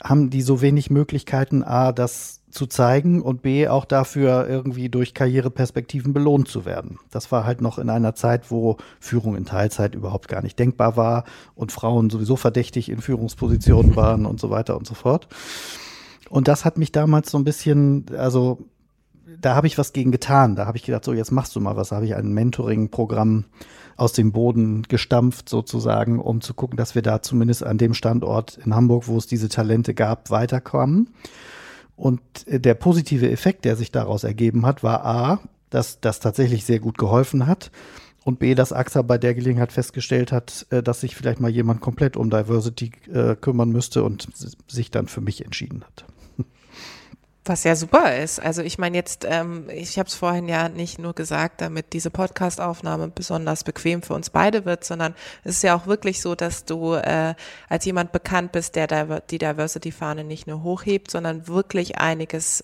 haben 0.00 0.30
die 0.30 0.42
so 0.42 0.60
wenig 0.60 0.90
Möglichkeiten, 0.90 1.64
A, 1.64 1.90
das 1.90 2.42
zu 2.52 2.68
zeigen 2.68 3.20
und 3.20 3.42
B, 3.42 3.66
auch 3.66 3.84
dafür 3.84 4.46
irgendwie 4.48 4.88
durch 4.90 5.12
Karriereperspektiven 5.12 6.12
belohnt 6.12 6.46
zu 6.46 6.64
werden. 6.64 7.00
Das 7.10 7.32
war 7.32 7.44
halt 7.44 7.62
noch 7.62 7.80
in 7.80 7.90
einer 7.90 8.14
Zeit, 8.14 8.52
wo 8.52 8.76
Führung 9.00 9.34
in 9.34 9.44
Teilzeit 9.44 9.96
überhaupt 9.96 10.28
gar 10.28 10.40
nicht 10.40 10.56
denkbar 10.56 10.96
war 10.96 11.24
und 11.56 11.72
Frauen 11.72 12.10
sowieso 12.10 12.36
verdächtig 12.36 12.88
in 12.88 13.00
Führungspositionen 13.00 13.96
waren 13.96 14.24
und 14.24 14.38
so 14.38 14.50
weiter 14.50 14.76
und 14.76 14.86
so 14.86 14.94
fort. 14.94 15.26
Und 16.30 16.46
das 16.46 16.64
hat 16.64 16.78
mich 16.78 16.92
damals 16.92 17.28
so 17.28 17.38
ein 17.38 17.44
bisschen, 17.44 18.06
also 18.16 18.68
da 19.40 19.54
habe 19.54 19.66
ich 19.66 19.78
was 19.78 19.92
gegen 19.92 20.12
getan. 20.12 20.56
Da 20.56 20.66
habe 20.66 20.76
ich 20.76 20.84
gedacht, 20.84 21.04
so 21.04 21.12
jetzt 21.12 21.32
machst 21.32 21.54
du 21.56 21.60
mal 21.60 21.76
was. 21.76 21.90
Da 21.90 21.96
habe 21.96 22.06
ich 22.06 22.14
ein 22.14 22.32
Mentoring-Programm 22.32 23.44
aus 23.96 24.12
dem 24.12 24.32
Boden 24.32 24.82
gestampft 24.82 25.48
sozusagen, 25.48 26.18
um 26.18 26.40
zu 26.40 26.54
gucken, 26.54 26.76
dass 26.76 26.94
wir 26.94 27.02
da 27.02 27.22
zumindest 27.22 27.62
an 27.64 27.78
dem 27.78 27.94
Standort 27.94 28.58
in 28.64 28.74
Hamburg, 28.74 29.06
wo 29.06 29.16
es 29.16 29.26
diese 29.26 29.48
Talente 29.48 29.94
gab, 29.94 30.30
weiterkommen. 30.30 31.10
Und 31.96 32.20
äh, 32.46 32.58
der 32.58 32.74
positive 32.74 33.30
Effekt, 33.30 33.64
der 33.64 33.76
sich 33.76 33.92
daraus 33.92 34.24
ergeben 34.24 34.66
hat, 34.66 34.82
war 34.82 35.04
A, 35.04 35.40
dass 35.70 36.00
das 36.00 36.20
tatsächlich 36.20 36.64
sehr 36.64 36.80
gut 36.80 36.98
geholfen 36.98 37.46
hat. 37.46 37.70
Und 38.24 38.38
B, 38.38 38.54
dass 38.54 38.72
AXA 38.72 39.02
bei 39.02 39.18
der 39.18 39.34
Gelegenheit 39.34 39.72
festgestellt 39.72 40.32
hat, 40.32 40.66
äh, 40.70 40.82
dass 40.82 41.00
sich 41.00 41.16
vielleicht 41.16 41.40
mal 41.40 41.50
jemand 41.50 41.80
komplett 41.80 42.16
um 42.16 42.30
Diversity 42.30 42.92
äh, 43.12 43.36
kümmern 43.36 43.70
müsste 43.70 44.04
und 44.04 44.28
sich 44.68 44.90
dann 44.90 45.08
für 45.08 45.20
mich 45.20 45.44
entschieden 45.44 45.82
hat. 45.84 46.04
Was 47.44 47.64
ja 47.64 47.74
super 47.74 48.16
ist. 48.16 48.38
Also 48.40 48.62
ich 48.62 48.78
meine 48.78 48.96
jetzt, 48.96 49.26
ähm, 49.28 49.68
ich 49.68 49.98
habe 49.98 50.06
es 50.06 50.14
vorhin 50.14 50.48
ja 50.48 50.68
nicht 50.68 51.00
nur 51.00 51.12
gesagt, 51.12 51.60
damit 51.60 51.92
diese 51.92 52.10
Podcast-Aufnahme 52.10 53.08
besonders 53.08 53.64
bequem 53.64 54.02
für 54.02 54.14
uns 54.14 54.30
beide 54.30 54.64
wird, 54.64 54.84
sondern 54.84 55.16
es 55.42 55.56
ist 55.56 55.62
ja 55.62 55.74
auch 55.74 55.88
wirklich 55.88 56.22
so, 56.22 56.36
dass 56.36 56.66
du 56.66 56.94
äh, 56.94 57.34
als 57.68 57.84
jemand 57.84 58.12
bekannt 58.12 58.52
bist, 58.52 58.76
der 58.76 59.18
die 59.18 59.38
Diversity-Fahne 59.38 60.22
nicht 60.22 60.46
nur 60.46 60.62
hochhebt, 60.62 61.10
sondern 61.10 61.48
wirklich 61.48 61.98
einiges 61.98 62.62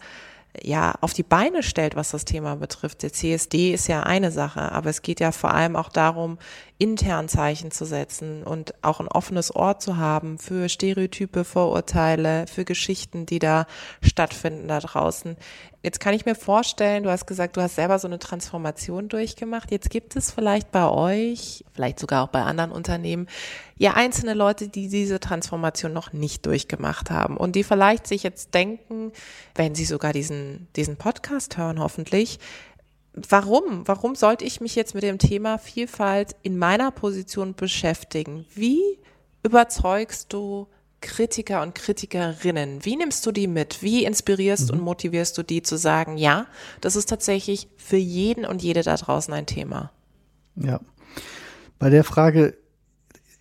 ja 0.63 0.95
auf 1.01 1.13
die 1.13 1.23
Beine 1.23 1.63
stellt, 1.63 1.97
was 1.97 2.11
das 2.11 2.25
Thema 2.25 2.57
betrifft. 2.57 3.03
Der 3.03 3.13
CSD 3.13 3.73
ist 3.73 3.89
ja 3.89 4.03
eine 4.03 4.31
Sache, 4.31 4.73
aber 4.73 4.91
es 4.91 5.03
geht 5.03 5.21
ja 5.21 5.33
vor 5.33 5.55
allem 5.55 5.77
auch 5.77 5.89
darum, 5.89 6.39
intern 6.79 7.29
Zeichen 7.29 7.73
zu 7.73 7.85
setzen 7.85 8.45
und 8.45 8.73
auch 8.83 9.01
ein 9.01 9.09
offenes 9.09 9.55
Ohr 9.55 9.81
zu 9.81 9.97
haben 9.97 10.39
für 10.39 10.69
Stereotype, 10.69 11.45
Vorurteile, 11.45 12.47
für 12.47 12.65
Geschichten, 12.65 13.27
die 13.27 13.41
da 13.41 13.67
stattfinden 14.01 14.69
da 14.69 14.79
draußen. 14.79 15.37
Jetzt 15.83 15.99
kann 15.99 16.15
ich 16.15 16.25
mir 16.25 16.37
vorstellen, 16.37 17.03
du 17.03 17.11
hast 17.11 17.27
gesagt, 17.27 17.57
du 17.57 17.63
hast 17.63 17.77
selber 17.77 17.99
so 17.99 18.07
eine 18.07 18.19
Transformation 18.21 19.09
durchgemacht. 19.09 19.71
Jetzt 19.73 19.91
gibt 19.91 20.15
es 20.17 20.31
vielleicht 20.31 20.71
bei 20.71 20.89
euch, 20.89 21.65
vielleicht 21.73 21.99
sogar 21.99 22.25
auch 22.25 22.29
bei 22.29 22.43
anderen 22.43 22.71
Unternehmen, 22.71 23.27
ja 23.77 23.95
einzelne 23.95 24.35
Leute, 24.35 24.69
die 24.69 24.89
diese 24.89 25.19
Transformation 25.19 25.93
noch 25.93 26.13
nicht 26.13 26.47
durchgemacht 26.47 27.11
haben 27.11 27.37
und 27.37 27.57
die 27.57 27.65
vielleicht 27.65 28.07
sich 28.07 28.23
jetzt 28.23 28.55
denken, 28.55 29.13
wenn 29.55 29.75
sie 29.75 29.85
sogar 29.85 30.13
diesen, 30.13 30.69
diesen 30.77 30.97
Podcast 30.97 31.57
hören, 31.57 31.81
hoffentlich, 31.81 32.39
warum? 33.29 33.87
Warum 33.87 34.15
sollte 34.15 34.45
ich 34.45 34.61
mich 34.61 34.75
jetzt 34.75 34.95
mit 34.95 35.03
dem 35.03 35.19
Thema 35.19 35.59
Vielfalt 35.59 36.37
in 36.43 36.59
meiner 36.59 36.91
Position 36.91 37.55
beschäftigen? 37.55 38.45
Wie 38.55 38.83
überzeugst 39.43 40.33
du 40.33 40.69
Kritiker 41.01 41.63
und 41.63 41.75
Kritikerinnen? 41.75 42.85
Wie 42.85 42.97
nimmst 42.97 43.25
du 43.25 43.33
die 43.33 43.47
mit? 43.47 43.83
Wie 43.83 44.05
inspirierst 44.05 44.73
mhm. 44.73 44.79
und 44.79 44.85
motivierst 44.85 45.37
du 45.39 45.43
die 45.43 45.63
zu 45.63 45.77
sagen, 45.77 46.17
ja, 46.17 46.47
das 46.81 46.97
ist 46.97 47.09
tatsächlich 47.09 47.69
für 47.77 47.97
jeden 47.97 48.45
und 48.45 48.63
jede 48.63 48.83
da 48.83 48.97
draußen 48.97 49.33
ein 49.33 49.47
Thema? 49.47 49.93
Ja. 50.57 50.81
Bei 51.79 51.91
der 51.91 52.05
Frage 52.05 52.57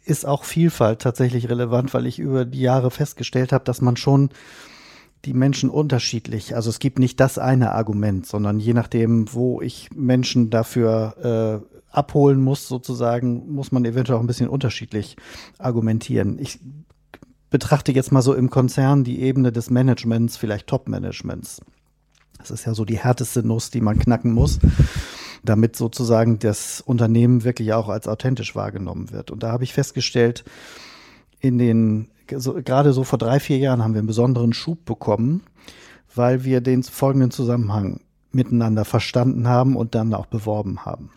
ist 0.05 0.25
auch 0.25 0.43
Vielfalt 0.43 1.01
tatsächlich 1.01 1.49
relevant, 1.49 1.93
weil 1.93 2.05
ich 2.05 2.19
über 2.19 2.45
die 2.45 2.61
Jahre 2.61 2.91
festgestellt 2.91 3.51
habe, 3.51 3.65
dass 3.65 3.81
man 3.81 3.97
schon 3.97 4.29
die 5.25 5.33
Menschen 5.33 5.69
unterschiedlich. 5.69 6.55
Also 6.55 6.69
es 6.69 6.79
gibt 6.79 6.99
nicht 6.99 7.19
das 7.19 7.37
eine 7.37 7.73
Argument, 7.73 8.25
sondern 8.25 8.59
je 8.59 8.73
nachdem, 8.73 9.33
wo 9.33 9.61
ich 9.61 9.89
Menschen 9.95 10.49
dafür 10.49 11.63
äh, 11.63 11.77
abholen 11.91 12.41
muss, 12.41 12.67
sozusagen, 12.67 13.51
muss 13.51 13.71
man 13.71 13.85
eventuell 13.85 14.17
auch 14.17 14.21
ein 14.23 14.27
bisschen 14.27 14.49
unterschiedlich 14.49 15.17
argumentieren. 15.57 16.37
Ich 16.39 16.59
betrachte 17.49 17.91
jetzt 17.91 18.11
mal 18.11 18.21
so 18.21 18.33
im 18.33 18.49
Konzern 18.49 19.03
die 19.03 19.21
Ebene 19.21 19.51
des 19.51 19.69
Managements, 19.69 20.37
vielleicht 20.37 20.67
Top-Managements. 20.67 21.61
Das 22.37 22.51
ist 22.51 22.65
ja 22.65 22.73
so 22.73 22.85
die 22.85 22.99
härteste 22.99 23.45
Nuss, 23.45 23.71
die 23.71 23.81
man 23.81 23.97
knacken 23.97 24.31
muss, 24.31 24.59
damit 25.43 25.75
sozusagen 25.75 26.39
das 26.39 26.81
Unternehmen 26.81 27.43
wirklich 27.43 27.73
auch 27.73 27.89
als 27.89 28.07
authentisch 28.07 28.55
wahrgenommen 28.55 29.11
wird. 29.11 29.31
Und 29.31 29.43
da 29.43 29.51
habe 29.51 29.63
ich 29.63 29.73
festgestellt, 29.73 30.43
in 31.39 31.57
den 31.57 32.09
so, 32.35 32.53
gerade 32.53 32.93
so 32.93 33.03
vor 33.03 33.19
drei, 33.19 33.39
vier 33.39 33.57
Jahren 33.57 33.83
haben 33.83 33.93
wir 33.93 33.99
einen 33.99 34.07
besonderen 34.07 34.53
Schub 34.53 34.85
bekommen, 34.85 35.43
weil 36.13 36.43
wir 36.43 36.61
den 36.61 36.83
folgenden 36.83 37.31
Zusammenhang 37.31 38.01
miteinander 38.31 38.85
verstanden 38.85 39.47
haben 39.47 39.75
und 39.75 39.95
dann 39.95 40.13
auch 40.13 40.25
beworben 40.25 40.85
haben. 40.85 41.11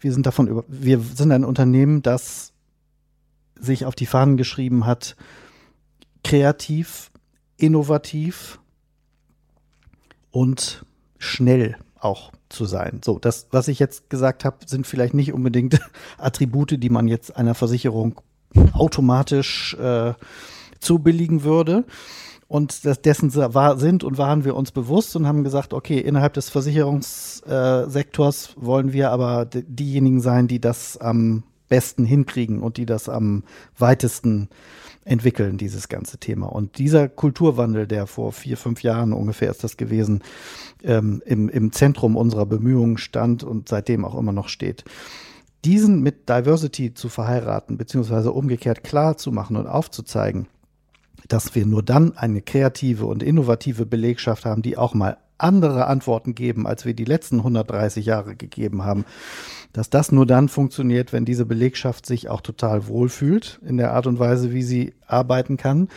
Wir 0.00 0.12
sind 0.12 0.26
davon 0.26 0.48
über, 0.48 0.64
wir 0.68 1.00
sind 1.00 1.32
ein 1.32 1.44
Unternehmen, 1.44 2.02
das 2.02 2.52
sich 3.58 3.84
auf 3.84 3.94
die 3.94 4.06
Fahnen 4.06 4.36
geschrieben 4.36 4.86
hat, 4.86 5.16
kreativ 6.24 7.10
innovativ 7.56 8.60
und 10.30 10.84
schnell 11.18 11.76
auch 11.98 12.32
zu 12.48 12.64
sein. 12.64 13.00
So, 13.04 13.18
das, 13.18 13.48
was 13.50 13.68
ich 13.68 13.78
jetzt 13.78 14.08
gesagt 14.08 14.44
habe, 14.44 14.58
sind 14.66 14.86
vielleicht 14.86 15.14
nicht 15.14 15.32
unbedingt 15.32 15.80
Attribute, 16.18 16.82
die 16.82 16.88
man 16.88 17.08
jetzt 17.08 17.36
einer 17.36 17.54
Versicherung 17.54 18.20
automatisch 18.72 19.74
äh, 19.74 20.14
zubilligen 20.80 21.44
würde. 21.44 21.84
Und 22.48 22.84
das, 22.86 23.02
dessen 23.02 23.34
war, 23.34 23.76
sind 23.76 24.04
und 24.04 24.16
waren 24.16 24.44
wir 24.44 24.56
uns 24.56 24.72
bewusst 24.72 25.14
und 25.16 25.26
haben 25.26 25.44
gesagt, 25.44 25.74
okay, 25.74 25.98
innerhalb 25.98 26.32
des 26.32 26.48
Versicherungssektors 26.48 28.46
äh, 28.46 28.52
wollen 28.56 28.94
wir 28.94 29.10
aber 29.10 29.44
diejenigen 29.44 30.22
sein, 30.22 30.48
die 30.48 30.60
das 30.60 30.96
am 30.96 31.42
besten 31.68 32.06
hinkriegen 32.06 32.60
und 32.60 32.78
die 32.78 32.86
das 32.86 33.10
am 33.10 33.44
weitesten 33.76 34.48
entwickeln, 35.04 35.58
dieses 35.58 35.88
ganze 35.88 36.18
Thema. 36.18 36.46
Und 36.46 36.78
dieser 36.78 37.08
Kulturwandel, 37.08 37.86
der 37.86 38.06
vor 38.06 38.32
vier, 38.32 38.56
fünf 38.56 38.82
Jahren 38.82 39.12
ungefähr 39.12 39.50
ist 39.50 39.64
das 39.64 39.76
gewesen, 39.76 40.22
ähm, 40.82 41.22
im, 41.24 41.48
im 41.48 41.72
Zentrum 41.72 42.16
unserer 42.16 42.46
Bemühungen 42.46 42.98
stand 42.98 43.42
und 43.42 43.68
seitdem 43.68 44.04
auch 44.04 44.16
immer 44.18 44.32
noch 44.32 44.48
steht, 44.48 44.84
diesen 45.64 46.02
mit 46.02 46.28
Diversity 46.28 46.94
zu 46.94 47.08
verheiraten, 47.08 47.76
beziehungsweise 47.78 48.32
umgekehrt 48.32 48.84
klar 48.84 49.16
zu 49.16 49.32
machen 49.32 49.56
und 49.56 49.66
aufzuzeigen, 49.66 50.46
dass 51.28 51.54
wir 51.54 51.66
nur 51.66 51.82
dann 51.82 52.16
eine 52.16 52.42
kreative 52.42 53.06
und 53.06 53.22
innovative 53.22 53.86
Belegschaft 53.86 54.44
haben, 54.44 54.62
die 54.62 54.76
auch 54.76 54.94
mal 54.94 55.18
andere 55.38 55.86
Antworten 55.86 56.34
geben, 56.34 56.66
als 56.66 56.84
wir 56.84 56.94
die 56.94 57.04
letzten 57.04 57.36
130 57.36 58.04
Jahre 58.06 58.34
gegeben 58.36 58.84
haben. 58.84 59.04
Dass 59.72 59.88
das 59.88 60.12
nur 60.12 60.26
dann 60.26 60.48
funktioniert, 60.48 61.12
wenn 61.12 61.24
diese 61.24 61.46
Belegschaft 61.46 62.06
sich 62.06 62.28
auch 62.28 62.40
total 62.40 62.88
wohlfühlt 62.88 63.60
in 63.64 63.76
der 63.76 63.92
Art 63.92 64.06
und 64.06 64.18
Weise, 64.18 64.52
wie 64.52 64.62
sie 64.62 64.94
arbeiten 65.06 65.56
kann 65.56 65.88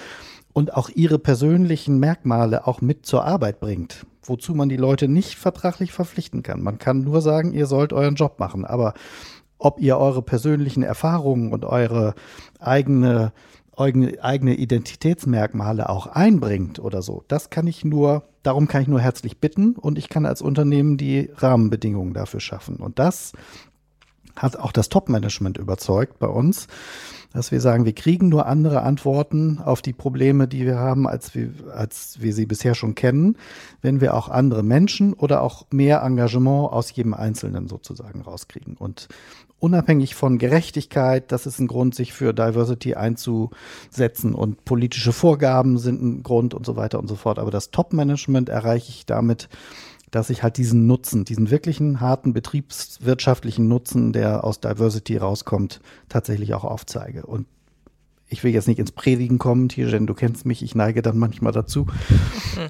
und 0.54 0.74
auch 0.74 0.89
ihre 0.89 1.19
persönlichen 1.19 2.00
Merkmale 2.00 2.67
auch 2.67 2.82
mit 2.82 3.06
zur 3.06 3.26
Arbeit 3.26 3.60
bringt, 3.60 4.06
wozu 4.24 4.54
man 4.54 4.69
die 4.69 4.78
Leute 4.78 5.08
nicht 5.08 5.36
vertraglich 5.36 5.91
verpflichten 5.91 6.43
kann. 6.43 6.62
Man 6.62 6.78
kann 6.78 7.02
nur 7.02 7.21
sagen, 7.21 7.54
ihr 7.54 7.65
sollt 7.65 7.93
euren 7.93 8.15
Job 8.15 8.39
machen, 8.39 8.65
aber 8.65 8.93
ob 9.62 9.80
ihr 9.80 9.97
eure 9.97 10.21
persönlichen 10.21 10.84
Erfahrungen 10.84 11.54
und 11.54 11.65
eure 11.65 12.15
eigene 12.60 13.32
eigene, 13.78 14.56
Identitätsmerkmale 14.56 15.89
auch 15.89 16.08
einbringt 16.08 16.80
oder 16.80 17.02
so, 17.02 17.24
das 17.28 17.50
kann 17.50 17.67
ich 17.67 17.84
nur, 17.84 18.24
darum 18.43 18.67
kann 18.67 18.82
ich 18.84 18.88
nur 18.88 19.00
herzlich 19.00 19.39
bitten 19.39 19.74
und 19.76 19.97
ich 19.97 20.10
kann 20.10 20.26
als 20.26 20.41
Unternehmen 20.41 20.97
die 20.97 21.32
Rahmenbedingungen 21.36 22.13
dafür 22.13 22.41
schaffen. 22.41 22.76
Und 22.76 23.00
das 23.00 23.34
hat 24.36 24.58
auch 24.58 24.71
das 24.71 24.89
Top-Management 24.89 25.58
überzeugt 25.58 26.19
bei 26.19 26.28
uns, 26.28 26.67
dass 27.34 27.52
wir 27.52 27.62
sagen, 27.62 27.86
wir 27.86 27.93
kriegen 27.93 28.30
nur 28.30 28.45
andere 28.45 28.82
Antworten 28.82 29.60
auf 29.60 29.82
die 29.82 29.93
Probleme, 29.93 30.47
die 30.47 30.65
wir 30.65 30.78
haben, 30.78 31.08
als 31.08 31.34
wir, 31.34 31.52
als 31.74 32.21
wir 32.21 32.34
sie 32.34 32.45
bisher 32.45 32.76
schon 32.76 32.95
kennen, 32.95 33.38
wenn 33.82 34.02
wir 34.02 34.13
auch 34.13 34.30
andere 34.30 34.63
Menschen 34.63 35.13
oder 35.13 35.41
auch 35.41 35.65
mehr 35.71 36.02
Engagement 36.02 36.71
aus 36.71 36.93
jedem 36.93 37.13
Einzelnen 37.13 37.67
sozusagen 37.67 38.21
rauskriegen. 38.21 38.76
Und 38.76 39.08
unabhängig 39.62 40.15
von 40.15 40.39
Gerechtigkeit, 40.39 41.32
das 41.32 41.45
ist 41.45 41.60
ein 41.60 41.67
Grund, 41.67 41.93
sich 41.93 42.13
für 42.13 42.34
Diversity 42.34 42.95
einzusetzen 42.95 44.34
und 44.34 44.65
politische 44.65 45.13
Vorgaben 45.13 45.78
sind 45.78 46.02
ein 46.02 46.24
Grund 46.24 46.54
und 46.54 46.65
so 46.65 46.76
weiter 46.76 47.00
und 47.00 47.08
so 47.08 47.15
fort. 47.15 47.38
Aber 47.38 47.52
das 47.52 47.71
Top-Management 47.71 48.50
erreiche 48.50 48.89
ich 48.89 49.06
damit, 49.06 49.50
dass 50.10 50.30
ich 50.30 50.43
halt 50.43 50.58
diesen 50.58 50.88
Nutzen, 50.88 51.26
diesen 51.26 51.52
wirklichen 51.52 52.02
harten 52.02 52.34
betriebswirtschaftlichen 52.34 53.67
Nutzen, 53.67 54.13
der 54.13 54.43
aus 54.43 54.60
Diversity 54.60 55.17
rauskommt, 55.17 55.80
tatsächlich 56.10 56.54
auch 56.54 56.65
aufzeige. 56.65 57.26
Und 57.26 57.45
ich 58.32 58.44
will 58.44 58.54
jetzt 58.54 58.67
nicht 58.67 58.80
ins 58.80 58.94
Predigen 58.94 59.38
kommen, 59.38 59.67
Tijen, 59.67 60.08
du 60.08 60.13
kennst 60.13 60.46
mich, 60.46 60.63
ich 60.63 60.74
neige 60.74 61.02
dann 61.02 61.17
manchmal 61.17 61.52
dazu. 61.52 61.86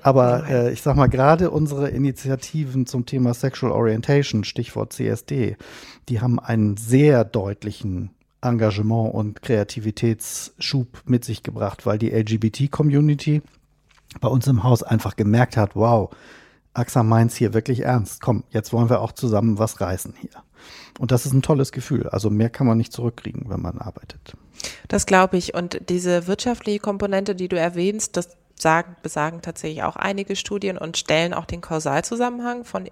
Aber 0.01 0.49
äh, 0.49 0.73
ich 0.73 0.81
sag 0.81 0.95
mal, 0.95 1.07
gerade 1.07 1.51
unsere 1.51 1.89
Initiativen 1.89 2.87
zum 2.87 3.05
Thema 3.05 3.33
Sexual 3.33 3.71
Orientation, 3.71 4.43
Stichwort 4.43 4.91
CSD, 4.91 5.57
die 6.09 6.19
haben 6.19 6.39
einen 6.39 6.77
sehr 6.77 7.23
deutlichen 7.23 8.09
Engagement 8.41 9.13
und 9.13 9.43
Kreativitätsschub 9.43 11.03
mit 11.05 11.23
sich 11.23 11.43
gebracht, 11.43 11.85
weil 11.85 11.99
die 11.99 12.09
LGBT-Community 12.09 13.43
bei 14.19 14.27
uns 14.27 14.47
im 14.47 14.63
Haus 14.63 14.81
einfach 14.81 15.15
gemerkt 15.15 15.57
hat, 15.57 15.75
wow, 15.75 16.09
AXA 16.73 17.03
meint's 17.03 17.35
hier 17.35 17.53
wirklich 17.53 17.81
ernst. 17.81 18.21
Komm, 18.21 18.43
jetzt 18.49 18.71
wollen 18.71 18.89
wir 18.89 19.01
auch 19.01 19.11
zusammen 19.11 19.59
was 19.59 19.81
reißen 19.81 20.13
hier. 20.19 20.43
Und 20.99 21.11
das 21.11 21.25
ist 21.25 21.33
ein 21.33 21.41
tolles 21.41 21.71
Gefühl. 21.71 22.07
Also 22.09 22.29
mehr 22.29 22.49
kann 22.49 22.67
man 22.67 22.77
nicht 22.77 22.93
zurückkriegen, 22.93 23.49
wenn 23.49 23.61
man 23.61 23.77
arbeitet. 23.79 24.35
Das 24.87 25.05
glaube 25.05 25.37
ich. 25.37 25.53
Und 25.53 25.89
diese 25.89 26.27
wirtschaftliche 26.27 26.79
Komponente, 26.79 27.35
die 27.35 27.47
du 27.47 27.57
erwähnst, 27.57 28.15
das 28.17 28.37
sagen, 28.61 28.95
besagen 29.01 29.41
tatsächlich 29.41 29.83
auch 29.83 29.95
einige 29.95 30.35
Studien 30.35 30.77
und 30.77 30.97
stellen 30.97 31.33
auch 31.33 31.45
den 31.45 31.61
Kausalzusammenhang 31.61 32.63
von 32.63 32.87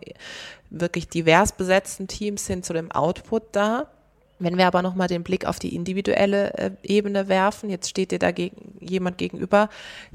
wirklich 0.70 1.08
divers 1.08 1.52
besetzten 1.52 2.08
Teams 2.08 2.48
hin 2.48 2.64
zu 2.64 2.74
dem 2.74 2.92
Output 2.92 3.56
dar. 3.56 3.92
Wenn 4.40 4.58
wir 4.58 4.68
aber 4.68 4.82
nochmal 4.82 5.08
den 5.08 5.24
Blick 5.24 5.46
auf 5.46 5.60
die 5.60 5.76
individuelle 5.76 6.54
äh, 6.54 6.72
Ebene 6.84 7.28
werfen, 7.28 7.70
jetzt 7.70 7.90
steht 7.90 8.12
dir 8.12 8.20
da 8.20 8.32
gegen, 8.32 8.78
jemand 8.80 9.18
gegenüber, 9.18 9.70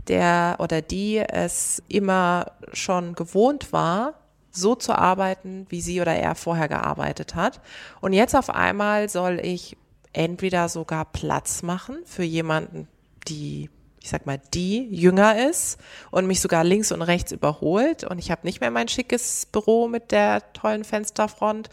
der 0.09 0.57
oder 0.59 0.83
die 0.83 1.19
es 1.19 1.83
immer 1.89 2.53
schon 2.73 3.15
gewohnt 3.15 3.73
war, 3.73 4.15
so 4.51 4.75
zu 4.75 4.97
arbeiten, 4.97 5.67
wie 5.69 5.81
sie 5.81 6.01
oder 6.01 6.15
er 6.15 6.35
vorher 6.35 6.69
gearbeitet 6.69 7.35
hat. 7.35 7.61
Und 8.01 8.13
jetzt 8.13 8.35
auf 8.35 8.51
einmal 8.51 9.09
soll 9.09 9.41
ich 9.43 9.77
entweder 10.13 10.69
sogar 10.69 11.05
Platz 11.05 11.63
machen 11.63 11.99
für 12.05 12.23
jemanden, 12.23 12.89
die 13.29 13.69
ich 14.05 14.11
sag 14.11 14.27
mal, 14.27 14.39
die 14.53 14.87
jünger 14.95 15.49
ist 15.49 15.79
und 16.11 16.27
mich 16.27 16.43
sogar 16.43 16.63
links 16.63 16.93
und 16.93 17.01
rechts 17.01 17.33
überholt 17.33 18.05
und 18.05 18.19
ich 18.19 18.31
habe 18.31 18.43
nicht 18.45 18.61
mehr 18.61 18.71
mein 18.71 18.87
schickes 18.87 19.47
Büro 19.47 19.89
mit 19.89 20.13
der 20.13 20.53
tollen 20.53 20.85
Fensterfront 20.85 21.71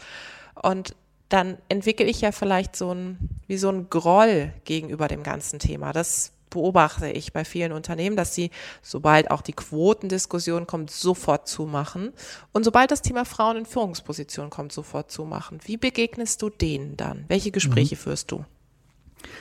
und 0.54 0.96
dann 1.32 1.56
entwickle 1.68 2.06
ich 2.06 2.20
ja 2.20 2.32
vielleicht 2.32 2.76
so 2.76 2.92
ein, 2.92 3.40
wie 3.46 3.56
so 3.56 3.70
ein 3.70 3.88
Groll 3.88 4.52
gegenüber 4.64 5.08
dem 5.08 5.22
ganzen 5.22 5.58
Thema. 5.58 5.92
Das 5.92 6.32
beobachte 6.50 7.08
ich 7.08 7.32
bei 7.32 7.44
vielen 7.44 7.72
Unternehmen, 7.72 8.16
dass 8.16 8.34
sie, 8.34 8.50
sobald 8.82 9.30
auch 9.30 9.40
die 9.40 9.54
Quotendiskussion 9.54 10.66
kommt, 10.66 10.90
sofort 10.90 11.48
zumachen. 11.48 12.12
Und 12.52 12.64
sobald 12.64 12.90
das 12.90 13.00
Thema 13.00 13.24
Frauen 13.24 13.56
in 13.56 13.66
Führungspositionen 13.66 14.50
kommt, 14.50 14.72
sofort 14.72 15.10
zumachen. 15.10 15.60
Wie 15.64 15.78
begegnest 15.78 16.42
du 16.42 16.50
denen 16.50 16.98
dann? 16.98 17.24
Welche 17.28 17.50
Gespräche 17.50 17.94
mhm. 17.94 18.00
führst 18.00 18.30
du? 18.30 18.44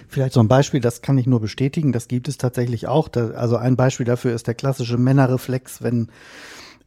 Vielleicht 0.08 0.34
so 0.34 0.40
ein 0.40 0.48
Beispiel, 0.48 0.80
das 0.80 1.02
kann 1.02 1.18
ich 1.18 1.26
nur 1.26 1.42
bestätigen, 1.42 1.92
das 1.92 2.08
gibt 2.08 2.28
es 2.28 2.38
tatsächlich 2.38 2.88
auch. 2.88 3.10
Also 3.14 3.58
ein 3.58 3.76
Beispiel 3.76 4.06
dafür 4.06 4.34
ist 4.34 4.48
der 4.48 4.54
klassische 4.54 4.98
Männerreflex, 4.98 5.82
wenn 5.82 6.10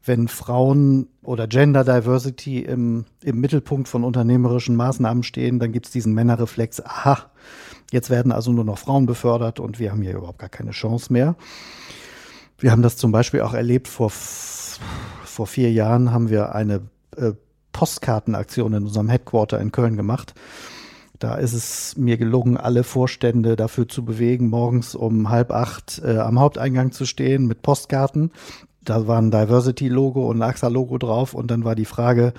wenn 0.05 0.29
Frauen 0.29 1.09
oder 1.23 1.47
Gender 1.47 1.85
Diversity 1.85 2.61
im, 2.61 3.07
im 3.23 3.40
Mittelpunkt 3.40 3.88
von 3.88 4.05
unternehmerischen 4.05 4.77
Maßnahmen 4.77 5.23
stehen, 5.23 5.59
dann 5.59 5.73
gibt 5.73 5.87
es 5.87 5.93
diesen 5.93 6.14
Männerreflex, 6.14 6.81
aha, 6.85 7.31
Jetzt 7.95 8.11
werden 8.11 8.33
also 8.33 8.53
nur 8.53 8.64
noch 8.64 8.79
Frauen 8.79 9.07
befördert 9.07 9.61
und 9.61 9.79
wir 9.79 9.93
haben 9.93 10.03
hier 10.03 10.17
überhaupt 10.17 10.40
gar 10.40 10.49
keine 10.49 10.73
Chance 10.73 11.12
mehr. 11.12 11.37
Wir 12.59 12.73
haben 12.73 12.83
das 12.83 12.97
zum 12.97 13.12
Beispiel 13.12 13.43
auch 13.43 13.55
erlebt, 13.55 13.87
vor, 13.88 14.11
vor 14.11 15.47
vier 15.47 15.71
Jahren 15.71 16.11
haben 16.11 16.29
wir 16.29 16.57
eine 16.57 16.81
äh, 17.17 17.33
Postkartenaktion 17.73 18.73
in 18.73 18.85
unserem 18.85 19.09
Headquarter 19.09 19.61
in 19.61 19.71
Köln 19.71 19.97
gemacht. 19.97 20.35
Da 21.21 21.37
ist 21.37 21.53
es 21.53 21.97
mir 21.97 22.17
gelungen, 22.17 22.57
alle 22.57 22.83
Vorstände 22.83 23.55
dafür 23.55 23.88
zu 23.88 24.05
bewegen, 24.05 24.49
morgens 24.49 24.97
um 24.97 25.31
halb 25.31 25.53
acht 25.53 26.03
äh, 26.05 26.19
am 26.19 26.40
Haupteingang 26.40 26.90
zu 26.90 27.07
stehen 27.07 27.47
mit 27.47 27.62
Postkarten. 27.62 28.33
Da 28.85 29.07
war 29.07 29.20
ein 29.20 29.31
Diversity-Logo 29.31 30.29
und 30.29 30.38
ein 30.38 30.49
AXA-Logo 30.49 30.99
drauf 30.99 31.35
und 31.35 31.51
dann 31.51 31.64
war 31.64 31.75
die 31.75 31.85
Frage, 31.85 32.35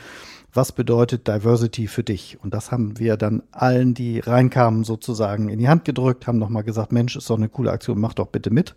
was 0.56 0.72
bedeutet 0.72 1.28
Diversity 1.28 1.88
für 1.88 2.04
dich? 2.04 2.38
Und 2.42 2.54
das 2.54 2.72
haben 2.72 2.98
wir 2.98 3.18
dann 3.18 3.44
allen, 3.52 3.94
die 3.94 4.20
reinkamen, 4.20 4.84
sozusagen 4.84 5.50
in 5.50 5.60
die 5.60 5.68
Hand 5.68 5.84
gedrückt, 5.84 6.28
haben 6.28 6.40
nochmal 6.40 6.64
gesagt, 6.64 6.92
Mensch, 6.92 7.16
ist 7.16 7.30
doch 7.30 7.38
eine 7.38 7.50
coole 7.50 7.72
Aktion, 7.72 8.00
mach 8.00 8.14
doch 8.14 8.28
bitte 8.28 8.52
mit. 8.52 8.76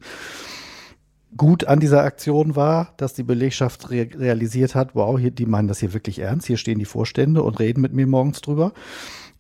Gut 1.37 1.67
an 1.67 1.79
dieser 1.79 2.03
Aktion 2.03 2.57
war, 2.57 2.95
dass 2.97 3.15
die 3.15 3.23
Belegschaft 3.23 3.91
re 3.91 4.09
realisiert 4.13 4.75
hat, 4.75 4.95
wow, 4.95 5.19
hier, 5.19 5.31
die 5.31 5.47
meinen 5.47 5.69
das 5.69 5.79
hier 5.79 5.93
wirklich 5.93 6.19
ernst, 6.19 6.47
hier 6.47 6.57
stehen 6.57 6.79
die 6.79 6.85
Vorstände 6.85 7.43
und 7.43 7.61
reden 7.61 7.81
mit 7.81 7.93
mir 7.93 8.07
morgens 8.07 8.41
drüber. 8.41 8.73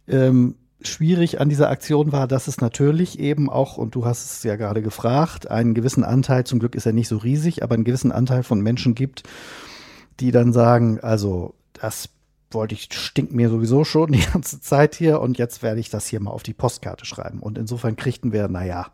Ähm, 0.06 0.54
schwierig 0.80 1.40
an 1.40 1.48
dieser 1.48 1.70
Aktion 1.70 2.12
war, 2.12 2.28
dass 2.28 2.46
es 2.46 2.60
natürlich 2.60 3.18
eben 3.18 3.50
auch, 3.50 3.76
und 3.76 3.94
du 3.94 4.04
hast 4.04 4.24
es 4.24 4.42
ja 4.44 4.56
gerade 4.56 4.82
gefragt, 4.82 5.50
einen 5.50 5.74
gewissen 5.74 6.04
Anteil, 6.04 6.44
zum 6.44 6.60
Glück 6.60 6.74
ist 6.74 6.86
er 6.86 6.92
nicht 6.92 7.08
so 7.08 7.16
riesig, 7.16 7.62
aber 7.62 7.74
einen 7.74 7.84
gewissen 7.84 8.12
Anteil 8.12 8.42
von 8.42 8.60
Menschen 8.60 8.94
gibt, 8.94 9.24
die 10.20 10.30
dann 10.30 10.52
sagen, 10.52 11.00
also 11.00 11.54
das 11.72 12.10
wollte 12.50 12.74
ich, 12.74 12.88
stinkt 12.92 13.32
mir 13.32 13.50
sowieso 13.50 13.84
schon 13.84 14.12
die 14.12 14.24
ganze 14.32 14.60
Zeit 14.60 14.94
hier 14.94 15.20
und 15.20 15.38
jetzt 15.38 15.62
werde 15.62 15.80
ich 15.80 15.90
das 15.90 16.06
hier 16.06 16.20
mal 16.20 16.30
auf 16.30 16.42
die 16.42 16.54
Postkarte 16.54 17.04
schreiben. 17.04 17.40
Und 17.40 17.58
insofern 17.58 17.96
kriegten 17.96 18.32
wir, 18.32 18.48
naja, 18.48 18.86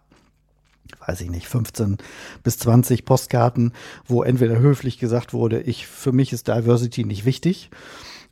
weiß 1.07 1.21
ich 1.21 1.31
nicht, 1.31 1.49
15 1.49 1.99
bis 2.43 2.59
20 2.59 3.05
Postkarten, 3.05 3.73
wo 4.07 4.23
entweder 4.23 4.59
höflich 4.59 4.99
gesagt 4.99 5.33
wurde, 5.33 5.61
ich, 5.61 5.87
für 5.87 6.13
mich 6.13 6.33
ist 6.33 6.49
Diversity 6.49 7.05
nicht 7.05 7.25
wichtig. 7.25 7.71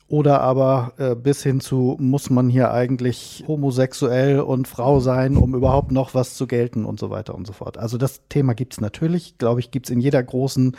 Oder 0.09 0.41
aber 0.41 0.93
äh, 0.99 1.15
bis 1.15 1.43
hin 1.43 1.61
zu, 1.61 1.97
muss 1.99 2.29
man 2.29 2.49
hier 2.49 2.73
eigentlich 2.73 3.45
homosexuell 3.47 4.41
und 4.41 4.69
Frau 4.69 5.01
sein, 5.01 5.37
um 5.37 5.55
überhaupt 5.55 5.91
noch 5.91 6.15
was 6.15 6.35
zu 6.35 6.47
gelten 6.47 6.85
und 6.85 7.01
so 7.01 7.09
weiter 7.11 7.35
und 7.35 7.47
so 7.47 7.53
fort. 7.53 7.79
Also 7.79 7.97
das 7.97 8.21
Thema 8.29 8.55
gibt 8.55 8.75
es 8.75 8.81
natürlich, 8.81 9.39
glaube 9.39 9.61
ich, 9.61 9.71
gibt 9.71 9.87
es 9.87 9.91
in 9.91 10.01
jeder 10.01 10.23
großen 10.23 10.77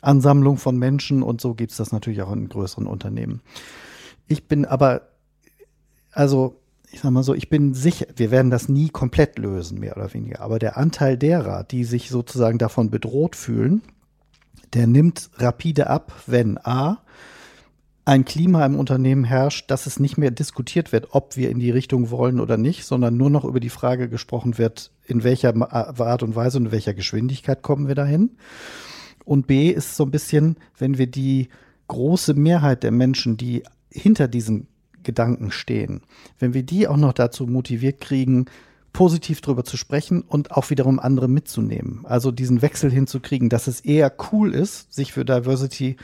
Ansammlung 0.00 0.58
von 0.58 0.76
Menschen 0.76 1.22
und 1.22 1.40
so 1.40 1.54
gibt 1.54 1.72
es 1.72 1.78
das 1.78 1.92
natürlich 1.92 2.22
auch 2.22 2.32
in 2.32 2.48
größeren 2.48 2.86
Unternehmen. 2.86 3.40
Ich 4.26 4.46
bin 4.46 4.64
aber, 4.64 5.08
also 6.12 6.60
ich 6.90 7.00
sag 7.00 7.10
mal 7.10 7.22
so, 7.22 7.34
ich 7.34 7.48
bin 7.48 7.74
sicher, 7.74 8.06
wir 8.16 8.30
werden 8.30 8.50
das 8.50 8.68
nie 8.68 8.88
komplett 8.88 9.38
lösen, 9.38 9.78
mehr 9.80 9.96
oder 9.96 10.12
weniger. 10.14 10.40
Aber 10.40 10.58
der 10.58 10.76
Anteil 10.76 11.16
derer, 11.16 11.64
die 11.64 11.84
sich 11.84 12.10
sozusagen 12.10 12.58
davon 12.58 12.90
bedroht 12.90 13.36
fühlen, 13.36 13.82
der 14.74 14.86
nimmt 14.86 15.30
rapide 15.36 15.88
ab, 15.88 16.12
wenn 16.26 16.58
A, 16.58 16.98
ein 18.08 18.24
Klima 18.24 18.64
im 18.64 18.74
Unternehmen 18.74 19.24
herrscht, 19.24 19.70
dass 19.70 19.84
es 19.84 20.00
nicht 20.00 20.16
mehr 20.16 20.30
diskutiert 20.30 20.92
wird, 20.92 21.08
ob 21.10 21.36
wir 21.36 21.50
in 21.50 21.58
die 21.58 21.70
Richtung 21.70 22.10
wollen 22.10 22.40
oder 22.40 22.56
nicht, 22.56 22.86
sondern 22.86 23.18
nur 23.18 23.28
noch 23.28 23.44
über 23.44 23.60
die 23.60 23.68
Frage 23.68 24.08
gesprochen 24.08 24.56
wird, 24.56 24.92
in 25.04 25.24
welcher 25.24 25.54
Art 25.70 26.22
und 26.22 26.34
Weise 26.34 26.56
und 26.56 26.66
in 26.66 26.72
welcher 26.72 26.94
Geschwindigkeit 26.94 27.60
kommen 27.60 27.86
wir 27.86 27.94
dahin. 27.94 28.30
Und 29.26 29.46
B 29.46 29.68
ist 29.68 29.94
so 29.94 30.04
ein 30.04 30.10
bisschen, 30.10 30.56
wenn 30.78 30.96
wir 30.96 31.06
die 31.06 31.50
große 31.88 32.32
Mehrheit 32.32 32.82
der 32.82 32.92
Menschen, 32.92 33.36
die 33.36 33.62
hinter 33.90 34.26
diesen 34.26 34.68
Gedanken 35.02 35.50
stehen, 35.50 36.00
wenn 36.38 36.54
wir 36.54 36.62
die 36.62 36.88
auch 36.88 36.96
noch 36.96 37.12
dazu 37.12 37.46
motiviert 37.46 38.00
kriegen, 38.00 38.46
positiv 38.94 39.42
drüber 39.42 39.64
zu 39.64 39.76
sprechen 39.76 40.22
und 40.22 40.52
auch 40.52 40.70
wiederum 40.70 40.98
andere 40.98 41.28
mitzunehmen. 41.28 42.06
Also 42.06 42.30
diesen 42.30 42.62
Wechsel 42.62 42.90
hinzukriegen, 42.90 43.50
dass 43.50 43.66
es 43.66 43.80
eher 43.80 44.10
cool 44.32 44.54
ist, 44.54 44.94
sich 44.94 45.12
für 45.12 45.26
Diversity 45.26 45.96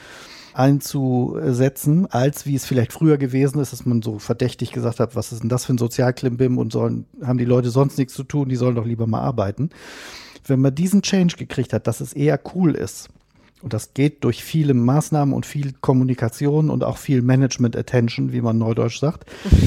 einzusetzen, 0.54 2.06
als 2.10 2.46
wie 2.46 2.54
es 2.54 2.64
vielleicht 2.64 2.92
früher 2.92 3.18
gewesen 3.18 3.60
ist, 3.60 3.72
dass 3.72 3.86
man 3.86 4.02
so 4.02 4.18
verdächtig 4.18 4.72
gesagt 4.72 5.00
hat, 5.00 5.16
was 5.16 5.32
ist 5.32 5.42
denn 5.42 5.48
das 5.48 5.64
für 5.64 5.74
ein 5.74 5.78
Sozialklimbim 5.78 6.58
und 6.58 6.72
sollen, 6.72 7.06
haben 7.22 7.38
die 7.38 7.44
Leute 7.44 7.70
sonst 7.70 7.98
nichts 7.98 8.14
zu 8.14 8.24
tun, 8.24 8.48
die 8.48 8.56
sollen 8.56 8.76
doch 8.76 8.86
lieber 8.86 9.06
mal 9.06 9.20
arbeiten. 9.20 9.70
Wenn 10.46 10.60
man 10.60 10.74
diesen 10.74 11.02
Change 11.02 11.36
gekriegt 11.36 11.72
hat, 11.72 11.86
dass 11.86 12.00
es 12.00 12.12
eher 12.12 12.40
cool 12.54 12.74
ist, 12.74 13.08
und 13.64 13.72
das 13.72 13.94
geht 13.94 14.24
durch 14.24 14.44
viele 14.44 14.74
Maßnahmen 14.74 15.34
und 15.34 15.46
viel 15.46 15.72
Kommunikation 15.80 16.68
und 16.68 16.84
auch 16.84 16.98
viel 16.98 17.22
Management 17.22 17.76
Attention, 17.76 18.30
wie 18.30 18.42
man 18.42 18.58
neudeutsch 18.58 18.98
sagt, 18.98 19.24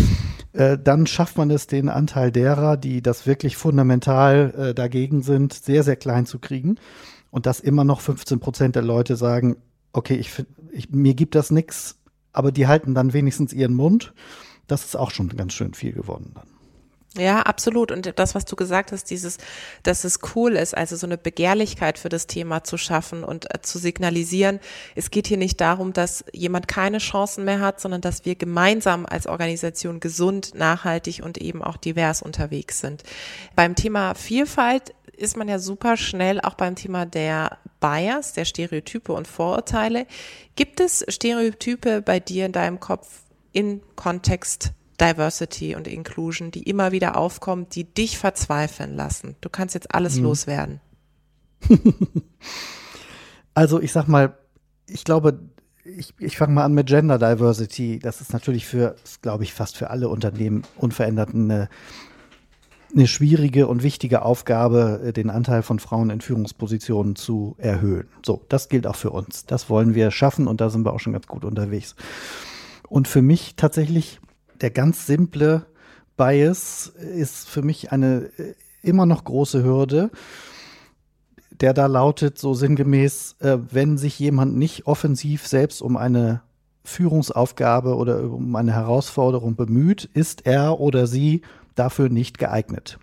äh, 0.53 0.77
dann 0.77 1.07
schafft 1.07 1.37
man 1.37 1.49
es, 1.49 1.65
den 1.65 1.89
Anteil 1.89 2.31
derer, 2.31 2.77
die 2.77 3.01
das 3.01 3.25
wirklich 3.25 3.57
fundamental 3.57 4.53
äh, 4.55 4.73
dagegen 4.75 5.23
sind, 5.23 5.53
sehr, 5.53 5.81
sehr 5.81 5.95
klein 5.95 6.27
zu 6.27 6.37
kriegen. 6.37 6.75
Und 7.31 7.47
dass 7.47 7.59
immer 7.59 7.83
noch 7.83 8.01
15 8.01 8.39
Prozent 8.39 8.75
der 8.75 8.83
Leute 8.83 9.15
sagen, 9.15 9.57
okay, 9.97 10.15
ich, 10.15 10.31
ich, 10.71 10.91
mir 10.91 11.15
gibt 11.15 11.35
das 11.35 11.51
nichts, 11.51 11.97
aber 12.31 12.51
die 12.51 12.67
halten 12.67 12.93
dann 12.93 13.13
wenigstens 13.13 13.51
ihren 13.51 13.73
Mund. 13.73 14.13
Das 14.67 14.85
ist 14.85 14.95
auch 14.95 15.11
schon 15.11 15.29
ganz 15.29 15.53
schön 15.53 15.73
viel 15.73 15.93
geworden 15.93 16.31
dann. 16.35 16.47
Ja, 17.17 17.41
absolut. 17.41 17.91
Und 17.91 18.19
das, 18.19 18.35
was 18.35 18.45
du 18.45 18.55
gesagt 18.55 18.91
hast, 18.91 19.05
dieses, 19.05 19.37
dass 19.81 20.03
es 20.03 20.19
cool 20.35 20.51
ist, 20.51 20.77
also 20.77 20.95
so 20.95 21.07
eine 21.07 21.17
Begehrlichkeit 21.17 21.97
für 21.97 22.09
das 22.09 22.27
Thema 22.27 22.63
zu 22.63 22.77
schaffen 22.77 23.23
und 23.23 23.51
äh, 23.51 23.61
zu 23.61 23.79
signalisieren. 23.79 24.59
Es 24.93 25.09
geht 25.09 25.25
hier 25.25 25.37
nicht 25.37 25.59
darum, 25.59 25.93
dass 25.93 26.25
jemand 26.31 26.67
keine 26.67 26.99
Chancen 26.99 27.43
mehr 27.43 27.59
hat, 27.59 27.79
sondern 27.79 28.01
dass 28.01 28.25
wir 28.25 28.35
gemeinsam 28.35 29.07
als 29.07 29.25
Organisation 29.25 29.99
gesund, 29.99 30.53
nachhaltig 30.53 31.21
und 31.23 31.39
eben 31.39 31.63
auch 31.63 31.77
divers 31.77 32.21
unterwegs 32.21 32.81
sind. 32.81 33.01
Beim 33.55 33.73
Thema 33.73 34.13
Vielfalt 34.13 34.93
ist 35.17 35.37
man 35.37 35.47
ja 35.47 35.59
super 35.59 35.97
schnell 35.97 36.39
auch 36.41 36.53
beim 36.53 36.75
Thema 36.75 37.05
der 37.05 37.57
Bias, 37.79 38.33
der 38.33 38.45
Stereotype 38.45 39.11
und 39.11 39.27
Vorurteile. 39.27 40.07
Gibt 40.55 40.79
es 40.79 41.05
Stereotype 41.07 42.01
bei 42.01 42.19
dir 42.19 42.45
in 42.45 42.51
deinem 42.51 42.79
Kopf 42.79 43.23
in 43.51 43.81
Kontext 43.95 44.71
Diversity 44.99 45.75
und 45.75 45.87
Inclusion, 45.87 46.51
die 46.51 46.63
immer 46.63 46.91
wieder 46.91 47.17
aufkommen, 47.17 47.67
die 47.69 47.83
dich 47.83 48.17
verzweifeln 48.17 48.95
lassen? 48.95 49.35
Du 49.41 49.49
kannst 49.49 49.75
jetzt 49.75 49.93
alles 49.93 50.15
hm. 50.15 50.23
loswerden. 50.23 50.81
also 53.53 53.81
ich 53.81 53.91
sag 53.91 54.07
mal, 54.07 54.37
ich 54.87 55.03
glaube, 55.03 55.39
ich, 55.83 56.13
ich 56.19 56.37
fange 56.37 56.53
mal 56.53 56.65
an 56.65 56.73
mit 56.73 56.87
Gender 56.87 57.17
Diversity. 57.17 57.99
Das 57.99 58.21
ist 58.21 58.33
natürlich 58.33 58.65
für, 58.65 58.95
glaube 59.21 59.43
ich, 59.43 59.53
fast 59.53 59.77
für 59.77 59.89
alle 59.89 60.09
Unternehmen 60.09 60.63
unverändert 60.77 61.33
eine 61.33 61.69
eine 62.93 63.07
schwierige 63.07 63.67
und 63.67 63.83
wichtige 63.83 64.21
Aufgabe, 64.21 65.01
äh, 65.05 65.13
den 65.13 65.29
Anteil 65.29 65.61
von 65.61 65.79
Frauen 65.79 66.09
in 66.09 66.21
Führungspositionen 66.21 67.15
zu 67.15 67.55
erhöhen. 67.57 68.07
So, 68.25 68.43
das 68.49 68.69
gilt 68.69 68.87
auch 68.87 68.95
für 68.95 69.11
uns. 69.11 69.45
Das 69.45 69.69
wollen 69.69 69.95
wir 69.95 70.11
schaffen 70.11 70.47
und 70.47 70.61
da 70.61 70.69
sind 70.69 70.85
wir 70.85 70.93
auch 70.93 70.99
schon 70.99 71.13
ganz 71.13 71.27
gut 71.27 71.45
unterwegs. 71.45 71.95
Und 72.87 73.07
für 73.07 73.21
mich 73.21 73.55
tatsächlich 73.55 74.19
der 74.61 74.71
ganz 74.71 75.05
simple 75.05 75.65
Bias 76.15 76.87
ist 76.87 77.47
für 77.47 77.61
mich 77.61 77.91
eine 77.91 78.29
äh, 78.37 78.53
immer 78.81 79.05
noch 79.05 79.23
große 79.23 79.63
Hürde, 79.63 80.09
der 81.51 81.73
da 81.73 81.87
lautet 81.87 82.37
so 82.37 82.53
sinngemäß, 82.53 83.35
äh, 83.39 83.57
wenn 83.71 83.97
sich 83.97 84.17
jemand 84.19 84.55
nicht 84.55 84.87
offensiv 84.87 85.47
selbst 85.47 85.81
um 85.81 85.97
eine 85.97 86.41
Führungsaufgabe 86.83 87.95
oder 87.95 88.23
um 88.23 88.55
eine 88.55 88.73
Herausforderung 88.73 89.55
bemüht, 89.55 90.05
ist 90.13 90.45
er 90.45 90.79
oder 90.79 91.05
sie 91.05 91.41
dafür 91.79 92.09
nicht 92.09 92.37
geeignet. 92.37 92.99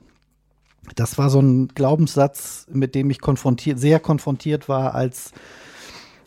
Das 0.95 1.17
war 1.17 1.31
so 1.31 1.41
ein 1.41 1.69
Glaubenssatz, 1.69 2.67
mit 2.71 2.95
dem 2.95 3.11
ich 3.11 3.21
konfrontiert, 3.21 3.79
sehr 3.79 4.01
konfrontiert 4.01 4.69
war, 4.69 4.95
als, 4.95 5.33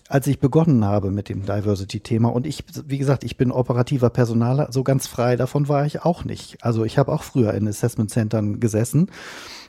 als 0.09 0.25
ich 0.25 0.39
begonnen 0.39 0.83
habe 0.83 1.11
mit 1.11 1.29
dem 1.29 1.45
Diversity-Thema. 1.45 2.29
Und 2.29 2.47
ich, 2.47 2.63
wie 2.85 2.97
gesagt, 2.97 3.23
ich 3.23 3.37
bin 3.37 3.51
operativer 3.51 4.09
Personaler, 4.09 4.69
so 4.71 4.83
ganz 4.83 5.05
frei 5.05 5.35
davon 5.35 5.67
war 5.67 5.85
ich 5.85 6.03
auch 6.03 6.23
nicht. 6.23 6.63
Also 6.63 6.85
ich 6.85 6.97
habe 6.97 7.11
auch 7.11 7.23
früher 7.23 7.53
in 7.53 7.67
Assessment 7.67 8.09
Centern 8.09 8.59
gesessen, 8.59 9.11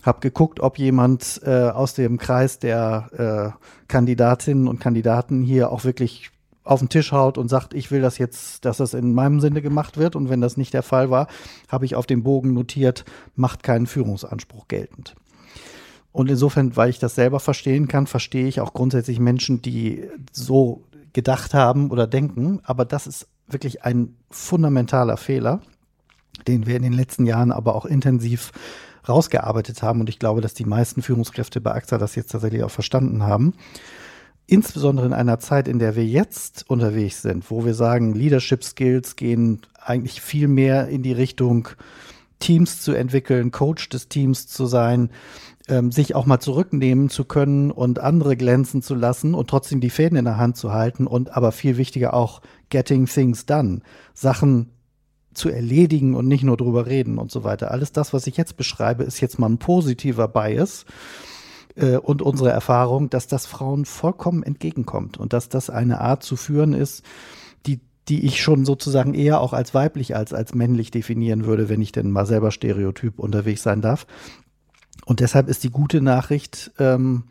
habe 0.02 0.20
geguckt, 0.20 0.60
ob 0.60 0.78
jemand 0.78 1.42
äh, 1.44 1.68
aus 1.68 1.92
dem 1.92 2.16
Kreis 2.16 2.58
der 2.58 3.54
äh, 3.58 3.88
Kandidatinnen 3.88 4.68
und 4.68 4.80
Kandidaten 4.80 5.42
hier 5.42 5.70
auch 5.70 5.84
wirklich 5.84 6.30
auf 6.68 6.80
den 6.80 6.90
Tisch 6.90 7.12
haut 7.12 7.38
und 7.38 7.48
sagt, 7.48 7.72
ich 7.72 7.90
will 7.90 8.02
das 8.02 8.18
jetzt, 8.18 8.66
dass 8.66 8.76
das 8.76 8.92
in 8.92 9.14
meinem 9.14 9.40
Sinne 9.40 9.62
gemacht 9.62 9.96
wird. 9.96 10.14
Und 10.14 10.28
wenn 10.28 10.42
das 10.42 10.58
nicht 10.58 10.74
der 10.74 10.82
Fall 10.82 11.08
war, 11.08 11.26
habe 11.68 11.86
ich 11.86 11.94
auf 11.94 12.04
dem 12.04 12.22
Bogen 12.22 12.52
notiert, 12.52 13.06
macht 13.36 13.62
keinen 13.62 13.86
Führungsanspruch 13.86 14.68
geltend. 14.68 15.14
Und 16.12 16.28
insofern, 16.28 16.76
weil 16.76 16.90
ich 16.90 16.98
das 16.98 17.14
selber 17.14 17.40
verstehen 17.40 17.88
kann, 17.88 18.06
verstehe 18.06 18.46
ich 18.46 18.60
auch 18.60 18.74
grundsätzlich 18.74 19.18
Menschen, 19.18 19.62
die 19.62 20.10
so 20.30 20.84
gedacht 21.14 21.54
haben 21.54 21.90
oder 21.90 22.06
denken. 22.06 22.60
Aber 22.64 22.84
das 22.84 23.06
ist 23.06 23.28
wirklich 23.46 23.84
ein 23.84 24.14
fundamentaler 24.30 25.16
Fehler, 25.16 25.62
den 26.46 26.66
wir 26.66 26.76
in 26.76 26.82
den 26.82 26.92
letzten 26.92 27.24
Jahren 27.24 27.50
aber 27.50 27.76
auch 27.76 27.86
intensiv 27.86 28.52
rausgearbeitet 29.08 29.82
haben. 29.82 30.00
Und 30.00 30.10
ich 30.10 30.18
glaube, 30.18 30.42
dass 30.42 30.52
die 30.52 30.66
meisten 30.66 31.00
Führungskräfte 31.00 31.62
bei 31.62 31.72
AXA 31.72 31.96
das 31.96 32.14
jetzt 32.14 32.30
tatsächlich 32.30 32.62
auch 32.62 32.70
verstanden 32.70 33.22
haben 33.22 33.54
insbesondere 34.48 35.06
in 35.06 35.12
einer 35.12 35.38
Zeit, 35.38 35.68
in 35.68 35.78
der 35.78 35.94
wir 35.94 36.06
jetzt 36.06 36.68
unterwegs 36.68 37.22
sind, 37.22 37.50
wo 37.50 37.64
wir 37.64 37.74
sagen, 37.74 38.14
Leadership 38.14 38.64
Skills 38.64 39.14
gehen 39.14 39.60
eigentlich 39.80 40.20
viel 40.20 40.48
mehr 40.48 40.88
in 40.88 41.02
die 41.02 41.12
Richtung, 41.12 41.68
Teams 42.40 42.80
zu 42.80 42.92
entwickeln, 42.92 43.50
Coach 43.50 43.88
des 43.88 44.08
Teams 44.08 44.46
zu 44.46 44.66
sein, 44.66 45.10
ähm, 45.68 45.92
sich 45.92 46.14
auch 46.14 46.24
mal 46.24 46.38
zurücknehmen 46.40 47.10
zu 47.10 47.24
können 47.24 47.70
und 47.70 47.98
andere 47.98 48.36
glänzen 48.36 48.80
zu 48.80 48.94
lassen 48.94 49.34
und 49.34 49.50
trotzdem 49.50 49.80
die 49.80 49.90
Fäden 49.90 50.16
in 50.16 50.24
der 50.24 50.38
Hand 50.38 50.56
zu 50.56 50.72
halten 50.72 51.06
und 51.06 51.36
aber 51.36 51.52
viel 51.52 51.76
wichtiger 51.76 52.14
auch 52.14 52.40
getting 52.70 53.06
things 53.06 53.44
done, 53.44 53.80
Sachen 54.14 54.70
zu 55.34 55.50
erledigen 55.50 56.14
und 56.14 56.26
nicht 56.26 56.44
nur 56.44 56.56
drüber 56.56 56.86
reden 56.86 57.18
und 57.18 57.30
so 57.30 57.44
weiter. 57.44 57.70
Alles 57.70 57.92
das, 57.92 58.12
was 58.12 58.26
ich 58.26 58.36
jetzt 58.36 58.56
beschreibe, 58.56 59.04
ist 59.04 59.20
jetzt 59.20 59.38
mal 59.38 59.48
ein 59.48 59.58
positiver 59.58 60.28
Bias 60.28 60.86
äh, 61.78 61.96
und 61.96 62.22
unsere 62.22 62.50
Erfahrung, 62.50 63.08
dass 63.10 63.26
das 63.26 63.46
Frauen 63.46 63.84
vollkommen 63.84 64.42
entgegenkommt 64.42 65.16
und 65.16 65.32
dass 65.32 65.48
das 65.48 65.70
eine 65.70 66.00
Art 66.00 66.22
zu 66.22 66.36
führen 66.36 66.74
ist, 66.74 67.04
die 67.66 67.80
die 68.08 68.24
ich 68.24 68.42
schon 68.42 68.64
sozusagen 68.64 69.12
eher 69.12 69.40
auch 69.40 69.52
als 69.52 69.74
weiblich 69.74 70.16
als 70.16 70.32
als 70.32 70.54
männlich 70.54 70.90
definieren 70.90 71.44
würde, 71.44 71.68
wenn 71.68 71.82
ich 71.82 71.92
denn 71.92 72.10
mal 72.10 72.26
selber 72.26 72.50
stereotyp 72.50 73.18
unterwegs 73.18 73.62
sein 73.62 73.80
darf. 73.80 74.06
Und 75.06 75.20
deshalb 75.20 75.48
ist 75.48 75.64
die 75.64 75.70
gute 75.70 76.00
Nachricht, 76.00 76.72
ähm, 76.78 77.24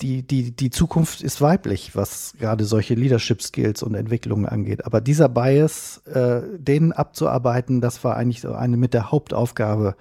die, 0.00 0.22
die, 0.22 0.52
die 0.52 0.70
Zukunft 0.70 1.22
ist 1.22 1.40
weiblich, 1.40 1.96
was 1.96 2.34
gerade 2.38 2.64
solche 2.64 2.94
Leadership 2.94 3.42
Skills 3.42 3.82
und 3.82 3.94
Entwicklungen 3.94 4.46
angeht. 4.46 4.84
Aber 4.84 5.00
dieser 5.00 5.28
Bias, 5.28 5.98
äh, 6.06 6.42
den 6.56 6.92
abzuarbeiten, 6.92 7.80
das 7.80 8.04
war 8.04 8.16
eigentlich 8.16 8.40
so 8.40 8.52
eine 8.52 8.76
mit 8.76 8.94
der 8.94 9.10
Hauptaufgabe, 9.10 9.96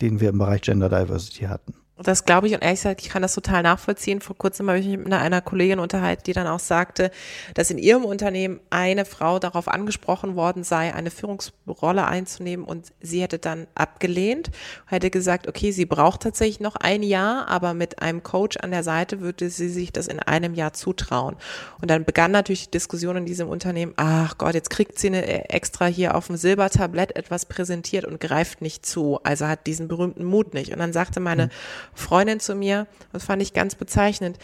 den 0.00 0.20
wir 0.20 0.30
im 0.30 0.38
Bereich 0.38 0.62
Gender 0.62 0.88
Diversity 0.88 1.44
hatten. 1.44 1.74
Das 2.02 2.24
glaube 2.24 2.46
ich 2.46 2.54
und 2.54 2.62
ehrlich 2.62 2.80
gesagt, 2.80 3.02
ich 3.02 3.08
kann 3.08 3.22
das 3.22 3.34
total 3.34 3.62
nachvollziehen. 3.62 4.20
Vor 4.20 4.36
kurzem 4.36 4.68
habe 4.68 4.78
ich 4.78 4.86
mich 4.86 4.98
mit 4.98 5.12
einer 5.12 5.40
Kollegin 5.40 5.78
unterhalten, 5.78 6.22
die 6.26 6.32
dann 6.32 6.46
auch 6.46 6.58
sagte, 6.58 7.10
dass 7.54 7.70
in 7.70 7.78
ihrem 7.78 8.04
Unternehmen 8.04 8.60
eine 8.70 9.04
Frau 9.04 9.38
darauf 9.38 9.68
angesprochen 9.68 10.36
worden 10.36 10.64
sei, 10.64 10.94
eine 10.94 11.10
Führungsrolle 11.10 12.06
einzunehmen 12.06 12.66
und 12.66 12.92
sie 13.00 13.22
hätte 13.22 13.38
dann 13.38 13.66
abgelehnt, 13.74 14.50
hätte 14.86 15.10
gesagt, 15.10 15.48
okay, 15.48 15.72
sie 15.72 15.86
braucht 15.86 16.22
tatsächlich 16.22 16.60
noch 16.60 16.76
ein 16.76 17.02
Jahr, 17.02 17.48
aber 17.48 17.74
mit 17.74 18.02
einem 18.02 18.22
Coach 18.22 18.56
an 18.58 18.70
der 18.70 18.82
Seite 18.82 19.20
würde 19.20 19.50
sie 19.50 19.68
sich 19.68 19.92
das 19.92 20.08
in 20.08 20.18
einem 20.18 20.54
Jahr 20.54 20.72
zutrauen. 20.72 21.36
Und 21.80 21.90
dann 21.90 22.04
begann 22.04 22.30
natürlich 22.30 22.66
die 22.66 22.72
Diskussion 22.72 23.16
in 23.16 23.26
diesem 23.26 23.48
Unternehmen, 23.48 23.94
ach 23.96 24.38
Gott, 24.38 24.54
jetzt 24.54 24.70
kriegt 24.70 24.98
sie 24.98 25.08
eine 25.08 25.26
äh, 25.26 25.54
extra 25.54 25.86
hier 25.86 26.14
auf 26.14 26.26
dem 26.26 26.36
Silbertablett 26.36 27.16
etwas 27.16 27.46
präsentiert 27.46 28.04
und 28.04 28.20
greift 28.20 28.60
nicht 28.62 28.84
zu, 28.84 29.20
also 29.22 29.46
hat 29.46 29.66
diesen 29.66 29.88
berühmten 29.88 30.24
Mut 30.24 30.54
nicht. 30.54 30.72
Und 30.72 30.78
dann 30.78 30.92
sagte 30.92 31.20
meine 31.20 31.46
mhm 31.46 31.50
Freundin 31.94 32.40
zu 32.40 32.54
mir, 32.54 32.86
das 33.12 33.24
fand 33.24 33.42
ich 33.42 33.52
ganz 33.52 33.74
bezeichnend. 33.74 34.38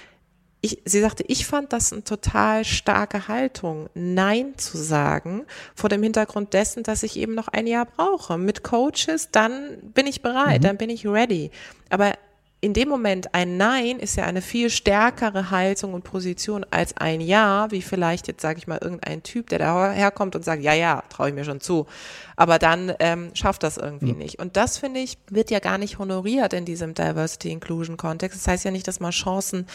Ich, 0.60 0.82
sie 0.84 1.00
sagte, 1.00 1.22
ich 1.28 1.46
fand 1.46 1.72
das 1.72 1.92
eine 1.92 2.02
total 2.02 2.64
starke 2.64 3.28
Haltung, 3.28 3.88
Nein 3.94 4.58
zu 4.58 4.76
sagen, 4.76 5.46
vor 5.74 5.88
dem 5.88 6.02
Hintergrund 6.02 6.52
dessen, 6.52 6.82
dass 6.82 7.04
ich 7.04 7.16
eben 7.16 7.34
noch 7.34 7.46
ein 7.46 7.68
Jahr 7.68 7.86
brauche. 7.86 8.38
Mit 8.38 8.64
Coaches, 8.64 9.30
dann 9.30 9.78
bin 9.94 10.08
ich 10.08 10.20
bereit, 10.20 10.62
mhm. 10.62 10.66
dann 10.66 10.76
bin 10.76 10.90
ich 10.90 11.06
ready. 11.06 11.52
Aber 11.90 12.14
in 12.60 12.74
dem 12.74 12.88
Moment 12.88 13.34
ein 13.34 13.56
Nein 13.56 14.00
ist 14.00 14.16
ja 14.16 14.24
eine 14.24 14.42
viel 14.42 14.68
stärkere 14.68 15.52
Haltung 15.52 15.94
und 15.94 16.02
Position 16.02 16.66
als 16.70 16.96
ein 16.96 17.20
Ja, 17.20 17.70
wie 17.70 17.82
vielleicht 17.82 18.26
jetzt 18.26 18.42
sage 18.42 18.58
ich 18.58 18.66
mal 18.66 18.78
irgendein 18.82 19.22
Typ, 19.22 19.48
der 19.48 19.60
da 19.60 19.92
herkommt 19.92 20.34
und 20.34 20.44
sagt, 20.44 20.62
ja, 20.62 20.72
ja, 20.72 21.04
traue 21.08 21.28
ich 21.28 21.34
mir 21.34 21.44
schon 21.44 21.60
zu, 21.60 21.86
aber 22.34 22.58
dann 22.58 22.92
ähm, 22.98 23.30
schafft 23.34 23.62
das 23.62 23.76
irgendwie 23.76 24.12
mhm. 24.12 24.18
nicht. 24.18 24.40
Und 24.40 24.56
das 24.56 24.76
finde 24.76 24.98
ich 24.98 25.18
wird 25.30 25.52
ja 25.52 25.60
gar 25.60 25.78
nicht 25.78 26.00
honoriert 26.00 26.52
in 26.52 26.64
diesem 26.64 26.94
Diversity 26.94 27.52
Inclusion 27.52 27.96
Kontext. 27.96 28.40
Das 28.40 28.48
heißt 28.48 28.64
ja 28.64 28.72
nicht, 28.72 28.88
dass 28.88 28.98
man 28.98 29.12
Chancen 29.12 29.66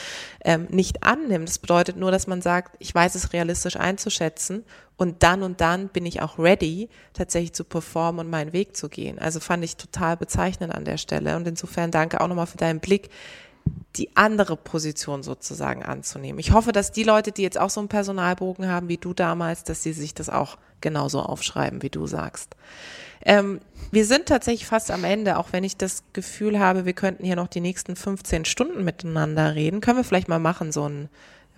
ähm, 0.43 0.67
nicht 0.69 1.03
annimmt. 1.03 1.47
Das 1.47 1.59
bedeutet 1.59 1.95
nur, 1.95 2.11
dass 2.11 2.27
man 2.27 2.41
sagt, 2.41 2.75
ich 2.79 2.93
weiß 2.93 3.15
es 3.15 3.31
realistisch 3.31 3.77
einzuschätzen 3.77 4.65
und 5.03 5.21
dann 5.21 5.43
und 5.43 5.59
dann 5.59 5.89
bin 5.89 6.05
ich 6.05 6.21
auch 6.21 6.39
ready, 6.39 6.87
tatsächlich 7.11 7.51
zu 7.51 7.65
performen 7.65 8.25
und 8.25 8.31
meinen 8.31 8.53
Weg 8.53 8.75
zu 8.75 8.87
gehen. 8.87 9.19
Also 9.19 9.41
fand 9.41 9.63
ich 9.63 9.75
total 9.75 10.15
bezeichnend 10.15 10.73
an 10.73 10.85
der 10.85 10.97
Stelle. 10.97 11.35
Und 11.35 11.45
insofern 11.45 11.91
danke 11.91 12.21
auch 12.21 12.29
nochmal 12.29 12.47
für 12.47 12.57
deinen 12.57 12.79
Blick, 12.79 13.09
die 13.97 14.15
andere 14.15 14.55
Position 14.55 15.21
sozusagen 15.21 15.83
anzunehmen. 15.83 16.39
Ich 16.39 16.53
hoffe, 16.53 16.71
dass 16.71 16.93
die 16.93 17.03
Leute, 17.03 17.33
die 17.33 17.41
jetzt 17.41 17.59
auch 17.59 17.69
so 17.69 17.81
einen 17.81 17.89
Personalbogen 17.89 18.69
haben 18.69 18.87
wie 18.87 18.97
du 18.97 19.13
damals, 19.13 19.65
dass 19.65 19.83
sie 19.83 19.91
sich 19.91 20.13
das 20.13 20.29
auch 20.29 20.57
genauso 20.79 21.21
aufschreiben, 21.21 21.81
wie 21.81 21.89
du 21.89 22.07
sagst. 22.07 22.55
Ähm, 23.25 23.59
wir 23.91 24.05
sind 24.05 24.25
tatsächlich 24.25 24.65
fast 24.65 24.89
am 24.89 25.03
Ende, 25.03 25.37
auch 25.37 25.49
wenn 25.51 25.65
ich 25.65 25.75
das 25.75 26.03
Gefühl 26.13 26.59
habe, 26.59 26.85
wir 26.85 26.93
könnten 26.93 27.25
hier 27.25 27.35
noch 27.35 27.47
die 27.47 27.61
nächsten 27.61 27.97
15 27.97 28.45
Stunden 28.45 28.85
miteinander 28.85 29.53
reden. 29.53 29.81
Können 29.81 29.97
wir 29.97 30.03
vielleicht 30.05 30.29
mal 30.29 30.39
machen, 30.39 30.71
so 30.71 30.87
ein 30.87 31.09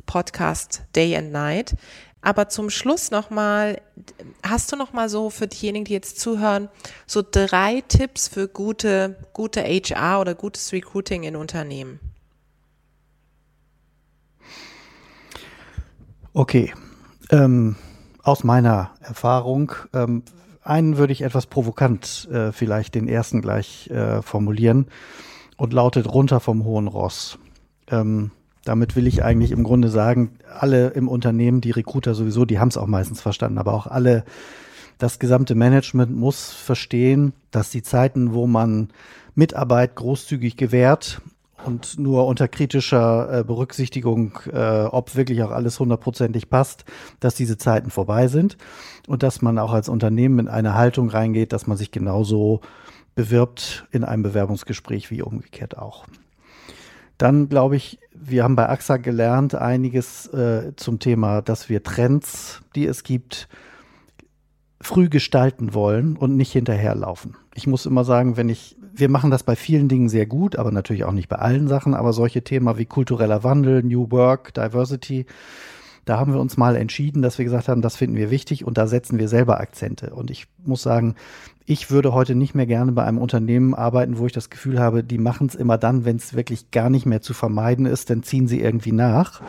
Podcast 0.07 0.83
Day 0.95 1.15
and 1.15 1.31
Night. 1.31 1.75
Aber 2.25 2.49
zum 2.49 2.71
Schluss 2.71 3.11
nochmal, 3.11 3.79
hast 4.41 4.71
du 4.71 4.75
nochmal 4.75 5.09
so 5.09 5.29
für 5.29 5.45
diejenigen, 5.45 5.85
die 5.85 5.93
jetzt 5.93 6.19
zuhören, 6.19 6.69
so 7.05 7.21
drei 7.21 7.83
Tipps 7.87 8.27
für 8.27 8.47
gute, 8.47 9.17
gute 9.31 9.61
HR 9.61 10.21
oder 10.21 10.33
gutes 10.33 10.73
Recruiting 10.73 11.21
in 11.21 11.35
Unternehmen? 11.35 11.99
Okay. 16.33 16.73
Ähm, 17.29 17.75
aus 18.23 18.43
meiner 18.43 18.89
Erfahrung, 19.01 19.73
ähm, 19.93 20.23
einen 20.63 20.97
würde 20.97 21.13
ich 21.13 21.21
etwas 21.21 21.45
provokant 21.45 22.27
äh, 22.31 22.51
vielleicht 22.51 22.95
den 22.95 23.07
ersten 23.07 23.43
gleich 23.43 23.87
äh, 23.91 24.23
formulieren 24.23 24.87
und 25.57 25.73
lautet 25.73 26.11
runter 26.11 26.39
vom 26.39 26.63
hohen 26.63 26.87
Ross. 26.87 27.37
Ähm, 27.87 28.31
damit 28.65 28.95
will 28.95 29.07
ich 29.07 29.23
eigentlich 29.23 29.51
im 29.51 29.63
Grunde 29.63 29.89
sagen, 29.89 30.31
alle 30.59 30.89
im 30.89 31.07
Unternehmen, 31.07 31.61
die 31.61 31.71
Recruiter 31.71 32.13
sowieso, 32.13 32.45
die 32.45 32.59
haben 32.59 32.67
es 32.67 32.77
auch 32.77 32.87
meistens 32.87 33.21
verstanden, 33.21 33.57
aber 33.57 33.73
auch 33.73 33.87
alle, 33.87 34.25
das 34.97 35.19
gesamte 35.19 35.55
Management 35.55 36.15
muss 36.15 36.51
verstehen, 36.51 37.33
dass 37.51 37.69
die 37.69 37.83
Zeiten, 37.83 38.33
wo 38.33 38.47
man 38.47 38.89
Mitarbeit 39.35 39.95
großzügig 39.95 40.57
gewährt 40.57 41.21
und 41.65 41.99
nur 41.99 42.25
unter 42.25 42.47
kritischer 42.47 43.39
äh, 43.39 43.43
Berücksichtigung, 43.43 44.39
äh, 44.51 44.83
ob 44.83 45.15
wirklich 45.15 45.43
auch 45.43 45.51
alles 45.51 45.79
hundertprozentig 45.79 46.49
passt, 46.49 46.85
dass 47.19 47.35
diese 47.35 47.57
Zeiten 47.57 47.89
vorbei 47.89 48.27
sind 48.27 48.57
und 49.07 49.23
dass 49.23 49.41
man 49.41 49.59
auch 49.59 49.73
als 49.73 49.89
Unternehmen 49.89 50.39
in 50.39 50.47
eine 50.47 50.73
Haltung 50.73 51.09
reingeht, 51.09 51.53
dass 51.53 51.67
man 51.67 51.77
sich 51.77 51.91
genauso 51.91 52.61
bewirbt 53.15 53.87
in 53.91 54.03
einem 54.03 54.23
Bewerbungsgespräch 54.23 55.11
wie 55.11 55.21
umgekehrt 55.21 55.77
auch. 55.77 56.05
Dann 57.17 57.49
glaube 57.49 57.75
ich, 57.75 57.99
wir 58.13 58.43
haben 58.43 58.55
bei 58.55 58.67
AXA 58.67 58.97
gelernt 58.97 59.55
einiges 59.55 60.27
äh, 60.27 60.73
zum 60.75 60.99
Thema, 60.99 61.41
dass 61.41 61.69
wir 61.69 61.83
Trends, 61.83 62.61
die 62.75 62.85
es 62.85 63.03
gibt, 63.03 63.47
früh 64.81 65.09
gestalten 65.09 65.73
wollen 65.73 66.17
und 66.17 66.35
nicht 66.35 66.51
hinterherlaufen. 66.51 67.35
Ich 67.53 67.67
muss 67.67 67.85
immer 67.85 68.03
sagen, 68.03 68.37
wenn 68.37 68.49
ich, 68.49 68.77
wir 68.93 69.09
machen 69.09 69.31
das 69.31 69.43
bei 69.43 69.55
vielen 69.55 69.87
Dingen 69.87 70.09
sehr 70.09 70.25
gut, 70.25 70.55
aber 70.57 70.71
natürlich 70.71 71.05
auch 71.05 71.11
nicht 71.11 71.29
bei 71.29 71.37
allen 71.37 71.67
Sachen, 71.67 71.93
aber 71.93 72.13
solche 72.13 72.43
Themen 72.43 72.77
wie 72.77 72.85
kultureller 72.85 73.43
Wandel, 73.43 73.83
New 73.83 74.11
Work, 74.11 74.53
Diversity, 74.53 75.25
da 76.05 76.19
haben 76.19 76.33
wir 76.33 76.39
uns 76.39 76.55
mal 76.55 76.75
entschieden, 76.75 77.23
dass 77.23 77.39
wir 77.39 77.45
gesagt 77.45 77.67
haben, 77.67 77.81
das 77.81 77.95
finden 77.95 78.15
wir 78.15 78.29
wichtig 78.29 78.63
und 78.63 78.77
da 78.77 78.85
setzen 78.85 79.17
wir 79.17 79.27
selber 79.27 79.59
Akzente. 79.59 80.13
Und 80.13 80.29
ich 80.29 80.45
muss 80.63 80.83
sagen, 80.83 81.15
ich 81.65 81.89
würde 81.89 82.13
heute 82.13 82.35
nicht 82.35 82.53
mehr 82.53 82.67
gerne 82.67 82.91
bei 82.91 83.03
einem 83.03 83.17
Unternehmen 83.17 83.73
arbeiten, 83.73 84.17
wo 84.17 84.27
ich 84.27 84.33
das 84.33 84.49
Gefühl 84.49 84.79
habe, 84.79 85.03
die 85.03 85.17
machen 85.17 85.47
es 85.47 85.55
immer 85.55 85.77
dann, 85.77 86.05
wenn 86.05 86.17
es 86.17 86.35
wirklich 86.35 86.69
gar 86.71 86.89
nicht 86.89 87.05
mehr 87.05 87.21
zu 87.21 87.33
vermeiden 87.33 87.85
ist, 87.85 88.09
dann 88.09 88.23
ziehen 88.23 88.47
sie 88.47 88.61
irgendwie 88.61 88.91
nach. 88.91 89.41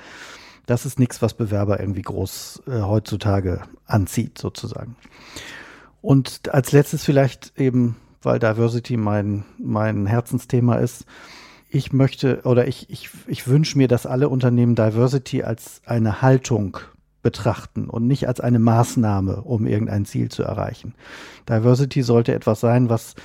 Das 0.64 0.86
ist 0.86 0.98
nichts, 0.98 1.20
was 1.20 1.34
Bewerber 1.34 1.78
irgendwie 1.78 2.02
groß 2.02 2.62
äh, 2.66 2.80
heutzutage 2.80 3.62
anzieht, 3.86 4.38
sozusagen. 4.38 4.96
Und 6.00 6.52
als 6.52 6.72
letztes 6.72 7.04
vielleicht 7.04 7.58
eben, 7.58 7.96
weil 8.22 8.38
Diversity 8.38 8.96
mein, 8.96 9.44
mein 9.58 10.06
Herzensthema 10.06 10.76
ist, 10.76 11.04
ich 11.68 11.92
möchte 11.92 12.40
oder 12.44 12.66
ich, 12.66 12.88
ich, 12.88 13.10
ich 13.26 13.46
wünsche 13.46 13.76
mir, 13.76 13.88
dass 13.88 14.06
alle 14.06 14.28
Unternehmen 14.28 14.74
Diversity 14.74 15.42
als 15.42 15.82
eine 15.84 16.22
Haltung 16.22 16.78
betrachten 17.26 17.90
und 17.90 18.06
nicht 18.06 18.28
als 18.28 18.38
eine 18.38 18.60
Maßnahme, 18.60 19.42
um 19.42 19.66
irgendein 19.66 20.04
Ziel 20.04 20.28
zu 20.28 20.44
erreichen. 20.44 20.94
Diversity 21.48 22.02
sollte 22.02 22.32
etwas 22.32 22.60
sein, 22.60 22.88
was 22.88 23.16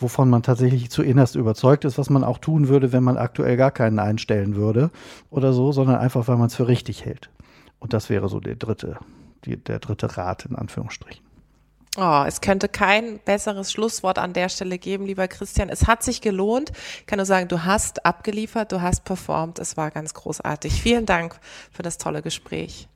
wovon 0.00 0.28
man 0.28 0.42
tatsächlich 0.42 0.90
zu 0.90 1.04
innerst 1.04 1.36
überzeugt 1.36 1.84
ist, 1.84 1.96
was 1.96 2.10
man 2.10 2.24
auch 2.24 2.38
tun 2.38 2.66
würde, 2.66 2.92
wenn 2.92 3.04
man 3.04 3.16
aktuell 3.16 3.56
gar 3.56 3.70
keinen 3.70 4.00
einstellen 4.00 4.56
würde 4.56 4.90
oder 5.30 5.52
so, 5.52 5.70
sondern 5.70 5.94
einfach, 5.96 6.26
weil 6.26 6.36
man 6.38 6.48
es 6.48 6.56
für 6.56 6.66
richtig 6.66 7.04
hält. 7.04 7.30
Und 7.78 7.92
das 7.92 8.10
wäre 8.10 8.28
so 8.28 8.40
der 8.40 8.56
dritte, 8.56 8.98
die, 9.44 9.56
der 9.56 9.78
dritte 9.78 10.16
Rat 10.16 10.44
in 10.46 10.56
Anführungsstrichen. 10.56 11.24
Oh, 11.96 12.24
es 12.26 12.40
könnte 12.40 12.68
kein 12.68 13.20
besseres 13.20 13.70
Schlusswort 13.70 14.18
an 14.18 14.32
der 14.32 14.48
Stelle 14.48 14.76
geben, 14.76 15.06
lieber 15.06 15.28
Christian. 15.28 15.68
Es 15.68 15.86
hat 15.86 16.02
sich 16.02 16.20
gelohnt. 16.20 16.72
Ich 17.00 17.06
kann 17.06 17.18
nur 17.18 17.26
sagen, 17.26 17.46
du 17.46 17.64
hast 17.64 18.04
abgeliefert, 18.04 18.72
du 18.72 18.82
hast 18.82 19.04
performt. 19.04 19.60
Es 19.60 19.76
war 19.76 19.92
ganz 19.92 20.12
großartig. 20.12 20.82
Vielen 20.82 21.06
Dank 21.06 21.38
für 21.70 21.82
das 21.82 21.96
tolle 21.96 22.22
Gespräch. 22.22 22.88